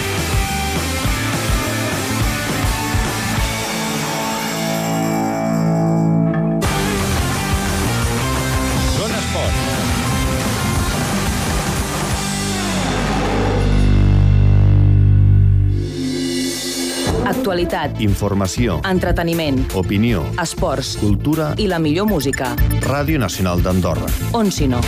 Actualitat. 17.32 18.00
Informació. 18.04 18.74
Entreteniment. 18.84 19.62
Opinió. 19.74 20.20
Esports. 20.42 20.98
Cultura. 21.00 21.54
I 21.56 21.64
la 21.70 21.78
millor 21.80 22.04
música. 22.10 22.50
Ràdio 22.84 23.16
Nacional 23.22 23.62
d'Andorra. 23.64 24.10
On 24.36 24.52
si 24.52 24.68
no. 24.68 24.82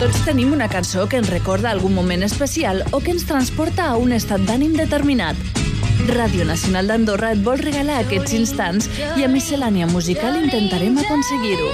Tots 0.00 0.24
tenim 0.24 0.54
una 0.56 0.70
cançó 0.72 1.04
que 1.04 1.20
ens 1.20 1.28
recorda 1.28 1.68
algun 1.74 1.92
moment 1.92 2.24
especial 2.24 2.80
o 2.96 3.02
que 3.04 3.12
ens 3.12 3.28
transporta 3.28 3.90
a 3.90 4.00
un 4.00 4.16
estat 4.16 4.48
d'ànim 4.48 4.72
determinat. 4.80 5.65
Ràdio 6.04 6.44
Nacional 6.44 6.90
d'Andorra 6.90 7.32
et 7.32 7.40
vol 7.44 7.58
regalar 7.62 8.02
aquests 8.02 8.34
instants 8.36 8.88
i 9.16 9.24
a 9.24 9.28
Miscel·lània 9.32 9.88
Musical 9.88 10.36
intentarem 10.38 10.98
aconseguir-ho. 11.00 11.70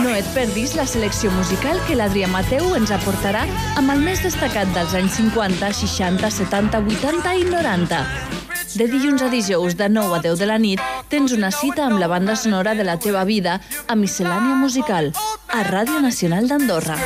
No 0.00 0.14
et 0.16 0.26
perdis 0.34 0.72
la 0.78 0.86
selecció 0.88 1.30
musical 1.36 1.78
que 1.86 1.98
l'Adrià 1.98 2.30
Mateu 2.32 2.72
ens 2.78 2.92
aportarà 2.96 3.44
amb 3.76 3.92
el 3.92 4.00
més 4.06 4.24
destacat 4.24 4.72
dels 4.74 4.96
anys 4.96 5.20
50, 5.20 5.72
60, 5.82 6.32
70, 6.40 6.82
80 6.96 7.36
i 7.42 7.46
90. 7.52 8.02
De 8.70 8.86
dilluns 8.88 9.22
a 9.26 9.28
dijous, 9.28 9.76
de 9.76 9.90
9 9.92 10.16
a 10.16 10.22
10 10.24 10.40
de 10.40 10.48
la 10.48 10.58
nit, 10.62 10.82
tens 11.12 11.34
una 11.36 11.50
cita 11.52 11.84
amb 11.88 12.00
la 12.00 12.08
banda 12.08 12.36
sonora 12.38 12.74
de 12.78 12.86
la 12.86 12.96
teva 13.02 13.24
vida 13.28 13.60
a 13.86 13.98
Miscel·lània 13.98 14.56
Musical, 14.56 15.12
a 15.50 15.64
Ràdio 15.66 16.00
Nacional 16.00 16.48
d'Andorra. 16.48 16.96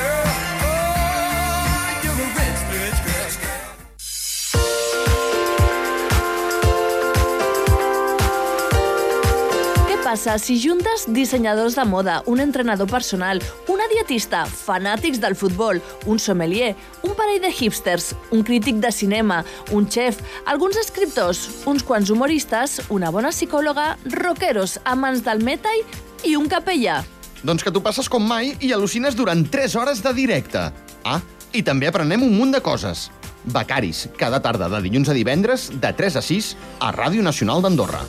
Passa 10.14 10.38
si 10.38 10.60
juntes 10.62 11.08
dissenyadors 11.10 11.74
de 11.74 11.82
moda, 11.84 12.22
un 12.30 12.38
entrenador 12.38 12.86
personal, 12.86 13.40
una 13.66 13.88
dietista, 13.90 14.44
fanàtics 14.46 15.18
del 15.18 15.34
futbol, 15.34 15.80
un 16.06 16.20
sommelier, 16.22 16.76
un 17.02 17.16
parell 17.18 17.40
de 17.42 17.50
hipsters, 17.50 18.12
un 18.30 18.44
crític 18.46 18.78
de 18.78 18.92
cinema, 18.94 19.40
un 19.74 19.88
xef, 19.90 20.20
alguns 20.46 20.78
escriptors, 20.78 21.42
uns 21.66 21.82
quants 21.82 22.14
humoristes, 22.14 22.78
una 22.94 23.10
bona 23.10 23.32
psicòloga, 23.34 23.96
rockeros, 24.14 24.78
amants 24.84 25.24
del 25.26 25.42
metal 25.42 25.82
i 26.22 26.36
un 26.38 26.46
capellà? 26.46 27.00
Doncs 27.42 27.66
que 27.66 27.74
tu 27.74 27.82
passes 27.82 28.06
com 28.06 28.22
mai 28.22 28.54
i 28.62 28.70
al·lucines 28.70 29.18
durant 29.18 29.42
3 29.50 29.74
hores 29.74 30.04
de 30.04 30.14
directe. 30.14 30.68
Ah, 31.02 31.18
i 31.50 31.66
també 31.66 31.90
aprenem 31.90 32.22
un 32.22 32.38
munt 32.38 32.54
de 32.54 32.62
coses. 32.62 33.08
Becaris, 33.50 34.06
cada 34.14 34.38
tarda 34.38 34.70
de 34.70 34.84
dilluns 34.86 35.10
a 35.10 35.18
divendres, 35.18 35.72
de 35.74 35.90
3 35.90 36.22
a 36.22 36.22
6, 36.22 36.54
a 36.78 36.94
Ràdio 36.94 37.26
Nacional 37.26 37.66
d'Andorra. 37.66 38.06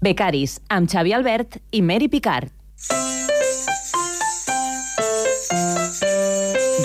Becaris, 0.00 0.56
amb 0.72 0.88
Xavi 0.88 1.12
Albert 1.12 1.58
i 1.76 1.82
Mary 1.84 2.08
Picard. 2.08 2.48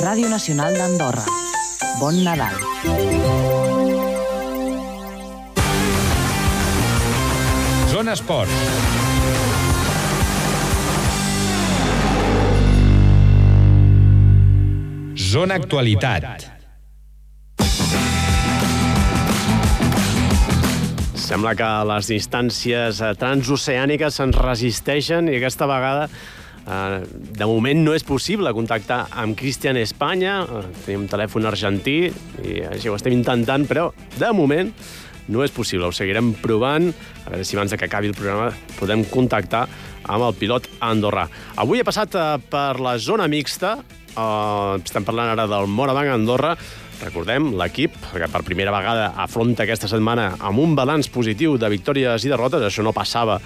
Ràdio 0.03 0.27
Nacional 0.29 0.75
d'Andorra. 0.75 1.23
Bon 2.01 2.17
Nadal. 2.27 2.59
Zona 7.93 8.17
Esports. 8.19 8.51
Zona 15.15 15.55
Actualitat. 15.55 16.54
Sembla 21.25 21.55
que 21.57 21.67
les 21.89 22.05
distàncies 22.11 22.99
eh, 23.01 23.13
transoceàniques 23.17 24.19
se'ns 24.19 24.37
resisteixen 24.37 25.25
i 25.31 25.39
aquesta 25.39 25.65
vegada 25.65 26.03
eh, 26.05 26.99
de 27.39 27.47
moment 27.49 27.81
no 27.87 27.95
és 27.97 28.05
possible 28.05 28.51
contactar 28.53 28.99
amb 29.23 29.33
Cristian 29.39 29.79
Espanya. 29.81 30.43
Eh, 30.45 30.61
tenim 30.83 31.07
un 31.07 31.09
telèfon 31.09 31.49
argentí 31.49 31.97
i 32.45 32.59
així 32.69 32.93
ho 32.93 32.99
estem 32.99 33.17
intentant, 33.17 33.65
però 33.65 33.87
de 34.19 34.29
moment 34.37 34.69
no 35.33 35.41
és 35.41 35.53
possible. 35.55 35.89
Ho 35.89 35.97
seguirem 35.97 36.35
provant. 36.43 36.91
A 37.25 37.33
veure 37.33 37.49
si 37.49 37.57
abans 37.57 37.73
que 37.73 37.89
acabi 37.89 38.13
el 38.13 38.17
programa 38.17 38.51
podem 38.77 39.01
contactar 39.09 39.65
amb 40.05 40.29
el 40.29 40.37
pilot 40.37 40.69
andorrà. 40.85 41.25
Avui 41.57 41.81
he 41.81 41.89
passat 41.89 42.13
eh, 42.21 42.31
per 42.53 42.75
la 42.85 42.99
zona 43.01 43.25
mixta. 43.25 43.79
Uh, 44.15 44.77
estem 44.79 45.03
parlant 45.03 45.33
ara 45.33 45.43
del 45.51 45.65
Morabanc 45.67 46.13
Andorra. 46.13 46.53
Recordem, 47.03 47.51
l'equip, 47.59 47.95
que 48.13 48.27
per 48.31 48.43
primera 48.47 48.73
vegada 48.73 49.11
afronta 49.19 49.65
aquesta 49.65 49.89
setmana 49.91 50.35
amb 50.39 50.61
un 50.63 50.75
balanç 50.77 51.09
positiu 51.11 51.57
de 51.59 51.69
victòries 51.71 52.23
i 52.23 52.31
derrotes. 52.31 52.63
Això 52.63 52.85
no 52.85 52.95
passava 52.95 53.39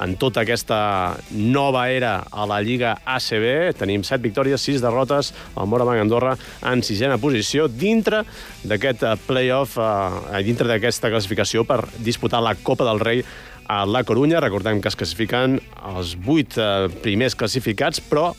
en 0.00 0.14
tota 0.20 0.42
aquesta 0.44 1.16
nova 1.30 1.86
era 1.92 2.12
a 2.30 2.46
la 2.48 2.60
Lliga 2.64 2.94
ACB. 3.04 3.76
Tenim 3.80 4.04
7 4.06 4.22
victòries, 4.24 4.62
6 4.62 4.82
derrotes. 4.84 5.32
El 5.56 5.68
Morabanc 5.68 6.00
Andorra 6.00 6.36
en 6.70 6.84
sisena 6.86 7.18
posició 7.20 7.68
dintre 7.68 8.22
d'aquest 8.64 9.04
eh, 9.04 9.14
play-off, 9.26 9.78
eh, 9.80 10.42
dintre 10.46 10.68
d'aquesta 10.70 11.12
classificació 11.12 11.66
per 11.68 11.82
disputar 11.98 12.42
la 12.44 12.56
Copa 12.56 12.88
del 12.88 13.00
Rei 13.00 13.24
a 13.70 13.84
La 13.86 14.04
Corunya. 14.04 14.40
Recordem 14.40 14.80
que 14.80 14.92
es 14.92 14.98
classifiquen 14.98 15.58
els 15.94 16.16
8 16.20 16.60
eh, 16.60 16.88
primers 17.04 17.36
classificats, 17.36 18.00
però 18.00 18.30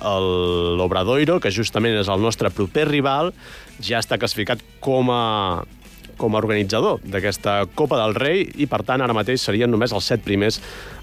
l'Obradoiro, 0.00 1.38
que 1.40 1.52
justament 1.54 1.98
és 1.98 2.10
el 2.10 2.22
nostre 2.22 2.50
proper 2.54 2.88
rival, 2.90 3.32
ja 3.82 4.02
està 4.02 4.18
classificat 4.20 4.62
com 4.84 5.10
a 5.14 5.24
com 6.18 6.34
a 6.34 6.40
organitzador 6.42 6.98
d'aquesta 7.06 7.60
Copa 7.78 8.00
del 8.00 8.16
Rei 8.18 8.40
i, 8.58 8.66
per 8.66 8.82
tant, 8.82 8.98
ara 9.00 9.14
mateix 9.14 9.44
serien 9.46 9.70
només 9.70 9.94
els 9.94 10.08
set 10.10 10.24
primers 10.26 10.58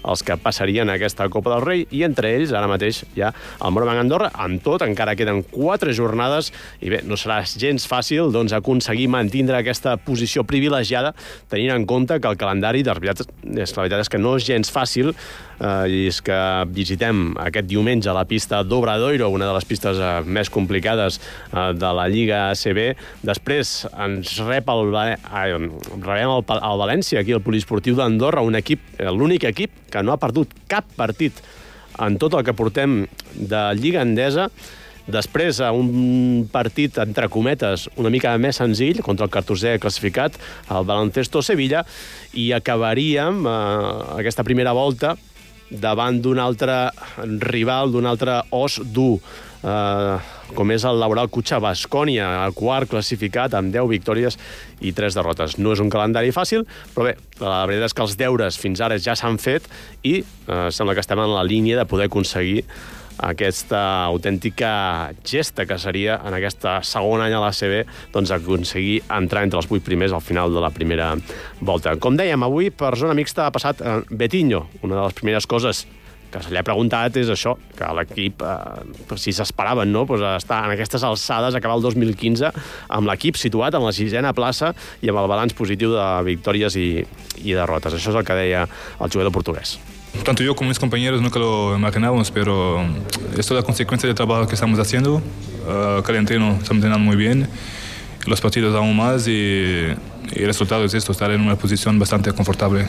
els 0.06 0.22
que 0.26 0.36
passarien 0.40 0.90
a 0.90 0.96
aquesta 0.96 1.28
Copa 1.32 1.54
del 1.54 1.64
Rei 1.66 1.86
i 1.90 2.02
entre 2.06 2.30
ells, 2.36 2.54
ara 2.56 2.70
mateix, 2.70 3.02
hi 3.16 3.24
ha 3.26 3.32
el 3.32 3.74
Morabanc 3.74 4.04
Andorra. 4.04 4.30
Amb 4.46 4.62
tot, 4.64 4.84
encara 4.86 5.16
queden 5.18 5.42
quatre 5.50 5.94
jornades 5.96 6.52
i 6.80 6.92
bé, 6.92 7.02
no 7.06 7.18
serà 7.20 7.42
gens 7.46 7.86
fàcil 7.88 8.32
doncs, 8.34 8.54
aconseguir 8.56 9.08
mantindre 9.12 9.58
aquesta 9.60 9.96
posició 10.00 10.44
privilegiada 10.46 11.14
tenint 11.50 11.74
en 11.74 11.86
compte 11.88 12.20
que 12.20 12.30
el 12.30 12.38
calendari, 12.40 12.84
de 12.86 12.94
veritat, 12.96 13.26
és, 13.46 13.74
la 13.76 13.84
veritat 13.84 14.04
és 14.04 14.12
que 14.12 14.22
no 14.22 14.36
és 14.38 14.46
gens 14.46 14.72
fàcil 14.72 15.12
eh, 15.12 15.86
i 15.90 16.00
és 16.10 16.20
que 16.24 16.38
visitem 16.72 17.34
aquest 17.42 17.68
diumenge 17.70 18.12
la 18.14 18.26
pista 18.28 18.62
d'Obradoiro, 18.66 19.28
una 19.32 19.48
de 19.48 19.56
les 19.56 19.68
pistes 19.68 20.00
eh, 20.00 20.12
més 20.26 20.50
complicades 20.52 21.18
eh, 21.20 21.72
de 21.76 21.92
la 21.98 22.06
Lliga 22.12 22.46
ACB. 22.52 22.82
Després 23.26 23.74
ens 23.92 24.36
rep 24.46 24.70
el, 24.72 24.94
ai, 24.96 25.56
rebem 25.56 26.34
el, 26.36 26.44
el 26.56 26.82
València, 26.84 27.22
aquí 27.22 27.36
al 27.36 27.44
Poliesportiu 27.44 27.96
d'Andorra, 27.98 28.44
un 28.46 28.58
equip, 28.58 28.84
eh, 28.98 29.10
l'únic 29.10 29.48
equip 29.48 29.86
que 29.90 29.95
no 30.02 30.14
ha 30.14 30.20
perdut 30.20 30.52
cap 30.68 30.88
partit 30.96 31.38
en 32.02 32.18
tot 32.20 32.34
el 32.36 32.44
que 32.44 32.56
portem 32.56 33.04
de 33.34 33.62
Lliga 33.78 34.02
Endesa. 34.04 34.50
Després, 35.06 35.60
a 35.62 35.70
un 35.70 36.48
partit, 36.50 36.98
entre 36.98 37.28
cometes, 37.30 37.86
una 37.94 38.10
mica 38.10 38.32
més 38.42 38.58
senzill, 38.58 39.04
contra 39.06 39.28
el 39.28 39.32
cartosè 39.32 39.76
classificat, 39.78 40.34
el 40.74 40.88
Baloncesto 40.88 41.44
Sevilla, 41.46 41.84
i 42.34 42.50
acabaríem 42.56 43.46
eh, 43.46 43.54
aquesta 44.18 44.44
primera 44.44 44.74
volta 44.74 45.14
davant 45.70 46.20
d'un 46.22 46.38
altre 46.38 46.90
rival, 47.42 47.92
d'un 47.92 48.06
altre 48.06 48.40
os 48.54 48.78
dur, 48.94 49.18
eh, 49.62 50.16
com 50.54 50.70
és 50.70 50.84
el 50.86 51.00
Laboral 51.00 51.30
Cutxa 51.32 51.58
Bascònia, 51.62 52.28
el 52.46 52.54
quart 52.56 52.90
classificat 52.90 53.54
amb 53.58 53.72
10 53.74 53.88
victòries 53.90 54.38
i 54.80 54.92
3 54.96 55.18
derrotes. 55.18 55.58
No 55.58 55.72
és 55.74 55.82
un 55.82 55.90
calendari 55.90 56.34
fàcil, 56.34 56.66
però 56.94 57.08
bé, 57.10 57.16
la 57.40 57.64
veritat 57.66 57.90
és 57.90 57.96
que 57.96 58.06
els 58.06 58.18
deures 58.20 58.60
fins 58.60 58.80
ara 58.80 58.98
ja 58.98 59.16
s'han 59.18 59.40
fet 59.42 59.66
i 60.02 60.20
eh, 60.22 60.68
sembla 60.70 60.94
que 60.94 61.04
estem 61.04 61.22
en 61.22 61.34
la 61.34 61.46
línia 61.46 61.80
de 61.80 61.88
poder 61.88 62.10
aconseguir 62.10 62.62
aquesta 63.18 63.80
autèntica 64.06 65.12
gesta 65.24 65.66
que 65.66 65.78
seria 65.80 66.20
en 66.26 66.36
aquesta 66.36 66.78
segon 66.84 67.24
any 67.24 67.34
a 67.36 67.42
l'ACB 67.42 68.12
doncs, 68.14 68.32
aconseguir 68.34 69.00
entrar 69.12 69.46
entre 69.46 69.60
els 69.60 69.68
vuit 69.70 69.84
primers 69.84 70.12
al 70.12 70.24
final 70.24 70.52
de 70.52 70.62
la 70.62 70.72
primera 70.74 71.14
volta. 71.60 71.96
Com 71.96 72.18
dèiem, 72.18 72.42
avui 72.44 72.70
per 72.70 72.96
zona 73.00 73.16
mixta 73.16 73.46
ha 73.46 73.54
passat 73.54 73.80
eh, 73.80 74.00
Betinho. 74.10 74.66
Una 74.82 75.00
de 75.00 75.06
les 75.06 75.16
primeres 75.16 75.48
coses 75.48 75.86
que 76.30 76.42
se 76.42 76.50
li 76.52 76.58
ha 76.58 76.64
preguntat 76.66 77.16
és 77.20 77.30
això, 77.32 77.54
que 77.78 77.88
l'equip, 77.96 78.42
eh, 78.42 79.16
si 79.16 79.32
s'esperaven, 79.32 79.92
no?, 79.92 80.04
pues, 80.08 80.22
estar 80.36 80.64
en 80.66 80.74
aquestes 80.74 81.04
alçades, 81.06 81.56
acabar 81.56 81.78
el 81.78 81.86
2015 81.86 82.52
amb 82.92 83.08
l'equip 83.08 83.40
situat 83.40 83.78
en 83.78 83.86
la 83.86 83.94
sisena 83.96 84.34
plaça 84.36 84.74
i 85.00 85.12
amb 85.12 85.22
el 85.22 85.30
balanç 85.32 85.56
positiu 85.56 85.94
de 85.96 86.08
victòries 86.28 86.76
i, 86.76 86.88
i 87.44 87.52
derrotes. 87.56 87.96
Això 87.96 88.12
és 88.12 88.22
el 88.22 88.26
que 88.26 88.40
deia 88.44 88.66
el 88.66 89.12
jugador 89.12 89.32
portuguès. 89.32 89.78
Tanto 90.24 90.42
yo 90.42 90.56
como 90.56 90.68
mis 90.68 90.78
compañeros 90.78 91.22
nunca 91.22 91.38
lo 91.38 91.76
imaginábamos, 91.76 92.30
pero 92.30 92.82
esto 93.36 93.54
es 93.54 93.60
la 93.60 93.62
consecuencia 93.62 94.06
del 94.08 94.16
trabajo 94.16 94.46
que 94.46 94.54
estamos 94.54 94.78
haciendo. 94.78 95.16
Uh, 95.16 96.02
cada 96.02 96.18
entreno 96.18 96.52
estamos 96.52 96.76
entrenando 96.76 97.04
muy 97.04 97.16
bien, 97.16 97.48
los 98.26 98.40
partidos 98.40 98.74
aún 98.74 98.96
más 98.96 99.26
y, 99.28 99.32
y 99.32 100.40
el 100.40 100.46
resultado 100.46 100.84
es 100.84 100.94
esto, 100.94 101.12
estar 101.12 101.30
en 101.30 101.40
una 101.40 101.56
posición 101.56 101.98
bastante 101.98 102.32
confortable. 102.32 102.86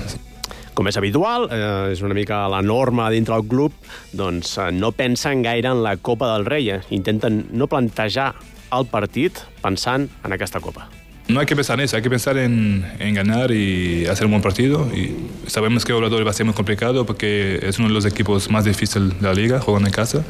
Com 0.77 0.85
és 0.85 0.97
habitual, 0.99 1.47
eh, 1.49 1.89
és 1.89 2.03
una 2.05 2.13
mica 2.13 2.43
la 2.53 2.59
norma 2.61 3.07
dintre 3.09 3.33
el 3.33 3.47
club, 3.49 3.73
doncs 4.13 4.51
eh, 4.61 4.67
no 4.69 4.91
pensen 4.93 5.41
gaire 5.41 5.71
en 5.73 5.81
la 5.81 5.95
Copa 5.97 6.29
del 6.35 6.45
Rei. 6.45 6.69
Eh? 6.69 6.83
Intenten 6.93 7.47
no 7.49 7.65
plantejar 7.65 8.35
el 8.77 8.85
partit 8.85 9.41
pensant 9.63 10.05
en 10.21 10.37
aquesta 10.37 10.61
Copa. 10.61 10.85
No 11.27 11.41
hay 11.41 11.45
que 11.45 11.55
pensar 11.55 11.77
en 11.79 11.85
eso, 11.85 11.97
hay 11.97 12.01
que 12.01 12.09
pensar 12.09 12.37
en, 12.37 12.89
en 12.99 13.13
ganar 13.13 13.51
y 13.51 14.05
hacer 14.05 14.25
un 14.25 14.31
buen 14.31 14.41
partido. 14.41 14.89
Y 14.95 15.15
sabemos 15.47 15.83
que 15.83 15.91
Obrador 15.91 16.25
va 16.25 16.31
a 16.31 16.33
ser 16.33 16.45
muy 16.45 16.55
complicado 16.55 17.05
porque 17.05 17.59
es 17.63 17.79
uno 17.79 17.89
de 17.89 17.93
los 17.93 18.05
equipos 18.05 18.49
más 18.49 18.63
difíciles 18.63 19.19
de 19.19 19.27
la 19.27 19.33
liga, 19.33 19.59
jugando 19.59 19.87
en 19.87 19.93
casa. 19.93 20.23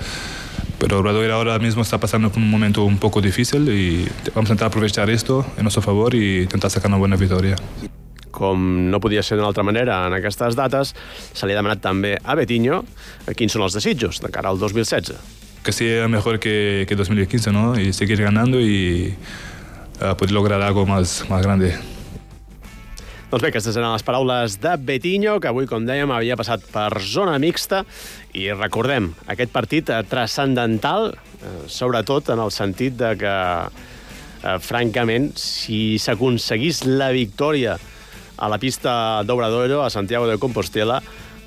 Pero 0.79 0.99
Obrador 0.99 1.29
ahora 1.29 1.59
mismo 1.59 1.83
está 1.83 1.99
pasando 1.99 2.29
por 2.29 2.39
un 2.39 2.49
momento 2.49 2.83
un 2.83 2.97
poco 2.97 3.21
difícil 3.21 3.69
y 3.69 4.07
vamos 4.33 4.49
a 4.49 4.53
intentar 4.53 4.67
aprovechar 4.67 5.09
esto 5.09 5.45
en 5.57 5.63
nuestro 5.63 5.83
favor 5.83 6.15
y 6.15 6.43
intentar 6.43 6.71
sacar 6.71 6.89
una 6.89 6.97
buena 6.97 7.15
victoria. 7.15 7.55
com 8.37 8.61
no 8.91 8.99
podia 9.01 9.23
ser 9.25 9.39
d'una 9.39 9.49
altra 9.49 9.63
manera 9.65 10.03
en 10.05 10.13
aquestes 10.13 10.55
dates, 10.55 10.93
se 11.33 11.47
li 11.47 11.55
ha 11.55 11.57
demanat 11.57 11.81
també 11.81 12.13
a 12.21 12.35
Betinho 12.37 12.83
quins 13.33 13.55
són 13.55 13.65
els 13.65 13.77
desitjos 13.79 14.21
de 14.21 14.29
cara 14.33 14.53
al 14.53 14.61
2016. 14.61 15.17
Que 15.65 15.73
sea 15.73 16.07
mejor 16.07 16.39
que, 16.39 16.85
que 16.87 16.95
2015, 16.95 17.51
¿no? 17.51 17.79
Y 17.79 17.91
seguir 17.93 18.21
ganando 18.21 18.61
y 18.61 19.15
uh, 20.01 20.15
poder 20.15 20.31
lograr 20.31 20.61
algo 20.61 20.85
más, 20.85 21.23
más 21.29 21.41
grande. 21.41 21.75
Doncs 23.27 23.43
bé, 23.43 23.49
aquestes 23.51 23.75
eren 23.75 23.91
les 23.91 24.05
paraules 24.07 24.53
de 24.63 24.71
Betinho, 24.79 25.33
que 25.43 25.49
avui, 25.49 25.65
com 25.67 25.83
dèiem, 25.83 26.13
havia 26.15 26.37
passat 26.39 26.61
per 26.71 27.01
zona 27.03 27.33
mixta. 27.43 27.81
I 28.39 28.53
recordem, 28.53 29.09
aquest 29.27 29.51
partit 29.51 29.91
eh, 29.91 29.97
transcendental, 30.07 31.09
eh, 31.11 31.51
sobretot 31.67 32.31
en 32.31 32.39
el 32.39 32.53
sentit 32.55 32.95
de 32.95 33.09
que, 33.19 33.33
eh, 33.67 34.55
francament, 34.63 35.33
si 35.35 35.99
s'aconseguís 35.99 36.85
la 36.87 37.11
victòria 37.11 37.75
a 38.37 38.47
la 38.47 38.61
pista 38.63 39.25
d'Obradoiro, 39.27 39.81
a 39.83 39.91
Santiago 39.91 40.31
de 40.31 40.39
Compostela, 40.39 41.01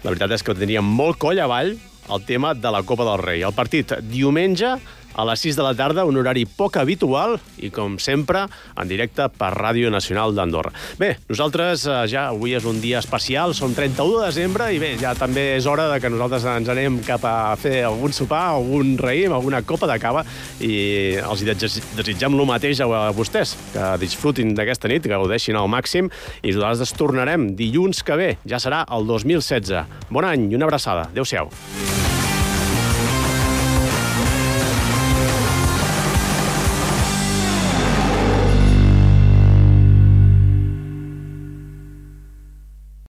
la 0.05 0.11
veritat 0.11 0.37
és 0.37 0.45
que 0.45 0.53
tindria 0.59 0.85
molt 0.85 1.17
coll 1.17 1.41
avall 1.41 1.73
el 2.13 2.25
tema 2.29 2.53
de 2.53 2.77
la 2.77 2.85
Copa 2.85 3.09
del 3.09 3.25
Rei. 3.25 3.41
El 3.41 3.57
partit 3.57 3.97
diumenge 4.05 4.77
a 5.15 5.25
les 5.29 5.41
6 5.41 5.57
de 5.59 5.65
la 5.65 5.75
tarda, 5.75 6.05
un 6.09 6.19
horari 6.21 6.45
poc 6.47 6.79
habitual 6.81 7.39
i, 7.59 7.71
com 7.75 7.99
sempre, 8.03 8.45
en 8.77 8.91
directe 8.91 9.27
per 9.37 9.53
Ràdio 9.57 9.91
Nacional 9.93 10.35
d'Andorra. 10.37 10.73
Bé, 11.01 11.15
nosaltres 11.31 11.87
eh, 11.89 11.99
ja 12.13 12.29
avui 12.31 12.55
és 12.57 12.67
un 12.69 12.81
dia 12.83 13.01
especial, 13.03 13.55
som 13.57 13.75
31 13.77 14.21
de 14.21 14.29
desembre 14.31 14.71
i 14.75 14.81
bé, 14.83 14.93
ja 15.01 15.15
també 15.19 15.57
és 15.57 15.67
hora 15.71 15.89
de 15.93 15.99
que 16.03 16.13
nosaltres 16.13 16.47
ens 16.53 16.71
anem 16.73 17.01
cap 17.07 17.25
a 17.27 17.57
fer 17.61 17.81
algun 17.89 18.15
sopar, 18.17 18.43
algun 18.57 18.97
raïm, 19.01 19.35
alguna 19.35 19.63
copa 19.67 19.89
de 19.91 19.99
cava 20.03 20.25
i 20.61 20.75
els 21.21 21.45
desitgem 21.45 22.39
el 22.39 22.47
mateix 22.49 22.83
a 22.85 23.11
vostès, 23.17 23.57
que 23.75 23.91
disfrutin 24.03 24.55
d'aquesta 24.57 24.91
nit, 24.91 25.05
que 25.05 25.15
gaudeixin 25.15 25.59
al 25.59 25.71
màxim 25.73 26.11
i 26.43 26.55
nosaltres 26.55 26.89
es 26.89 26.97
tornarem 26.97 27.51
dilluns 27.59 28.05
que 28.07 28.19
ve, 28.21 28.31
ja 28.49 28.63
serà 28.63 28.85
el 28.93 29.07
2016. 29.09 30.09
Bon 30.11 30.27
any 30.27 30.51
i 30.51 30.59
una 30.59 30.69
abraçada. 30.71 31.09
Adéu-siau. 31.11 31.51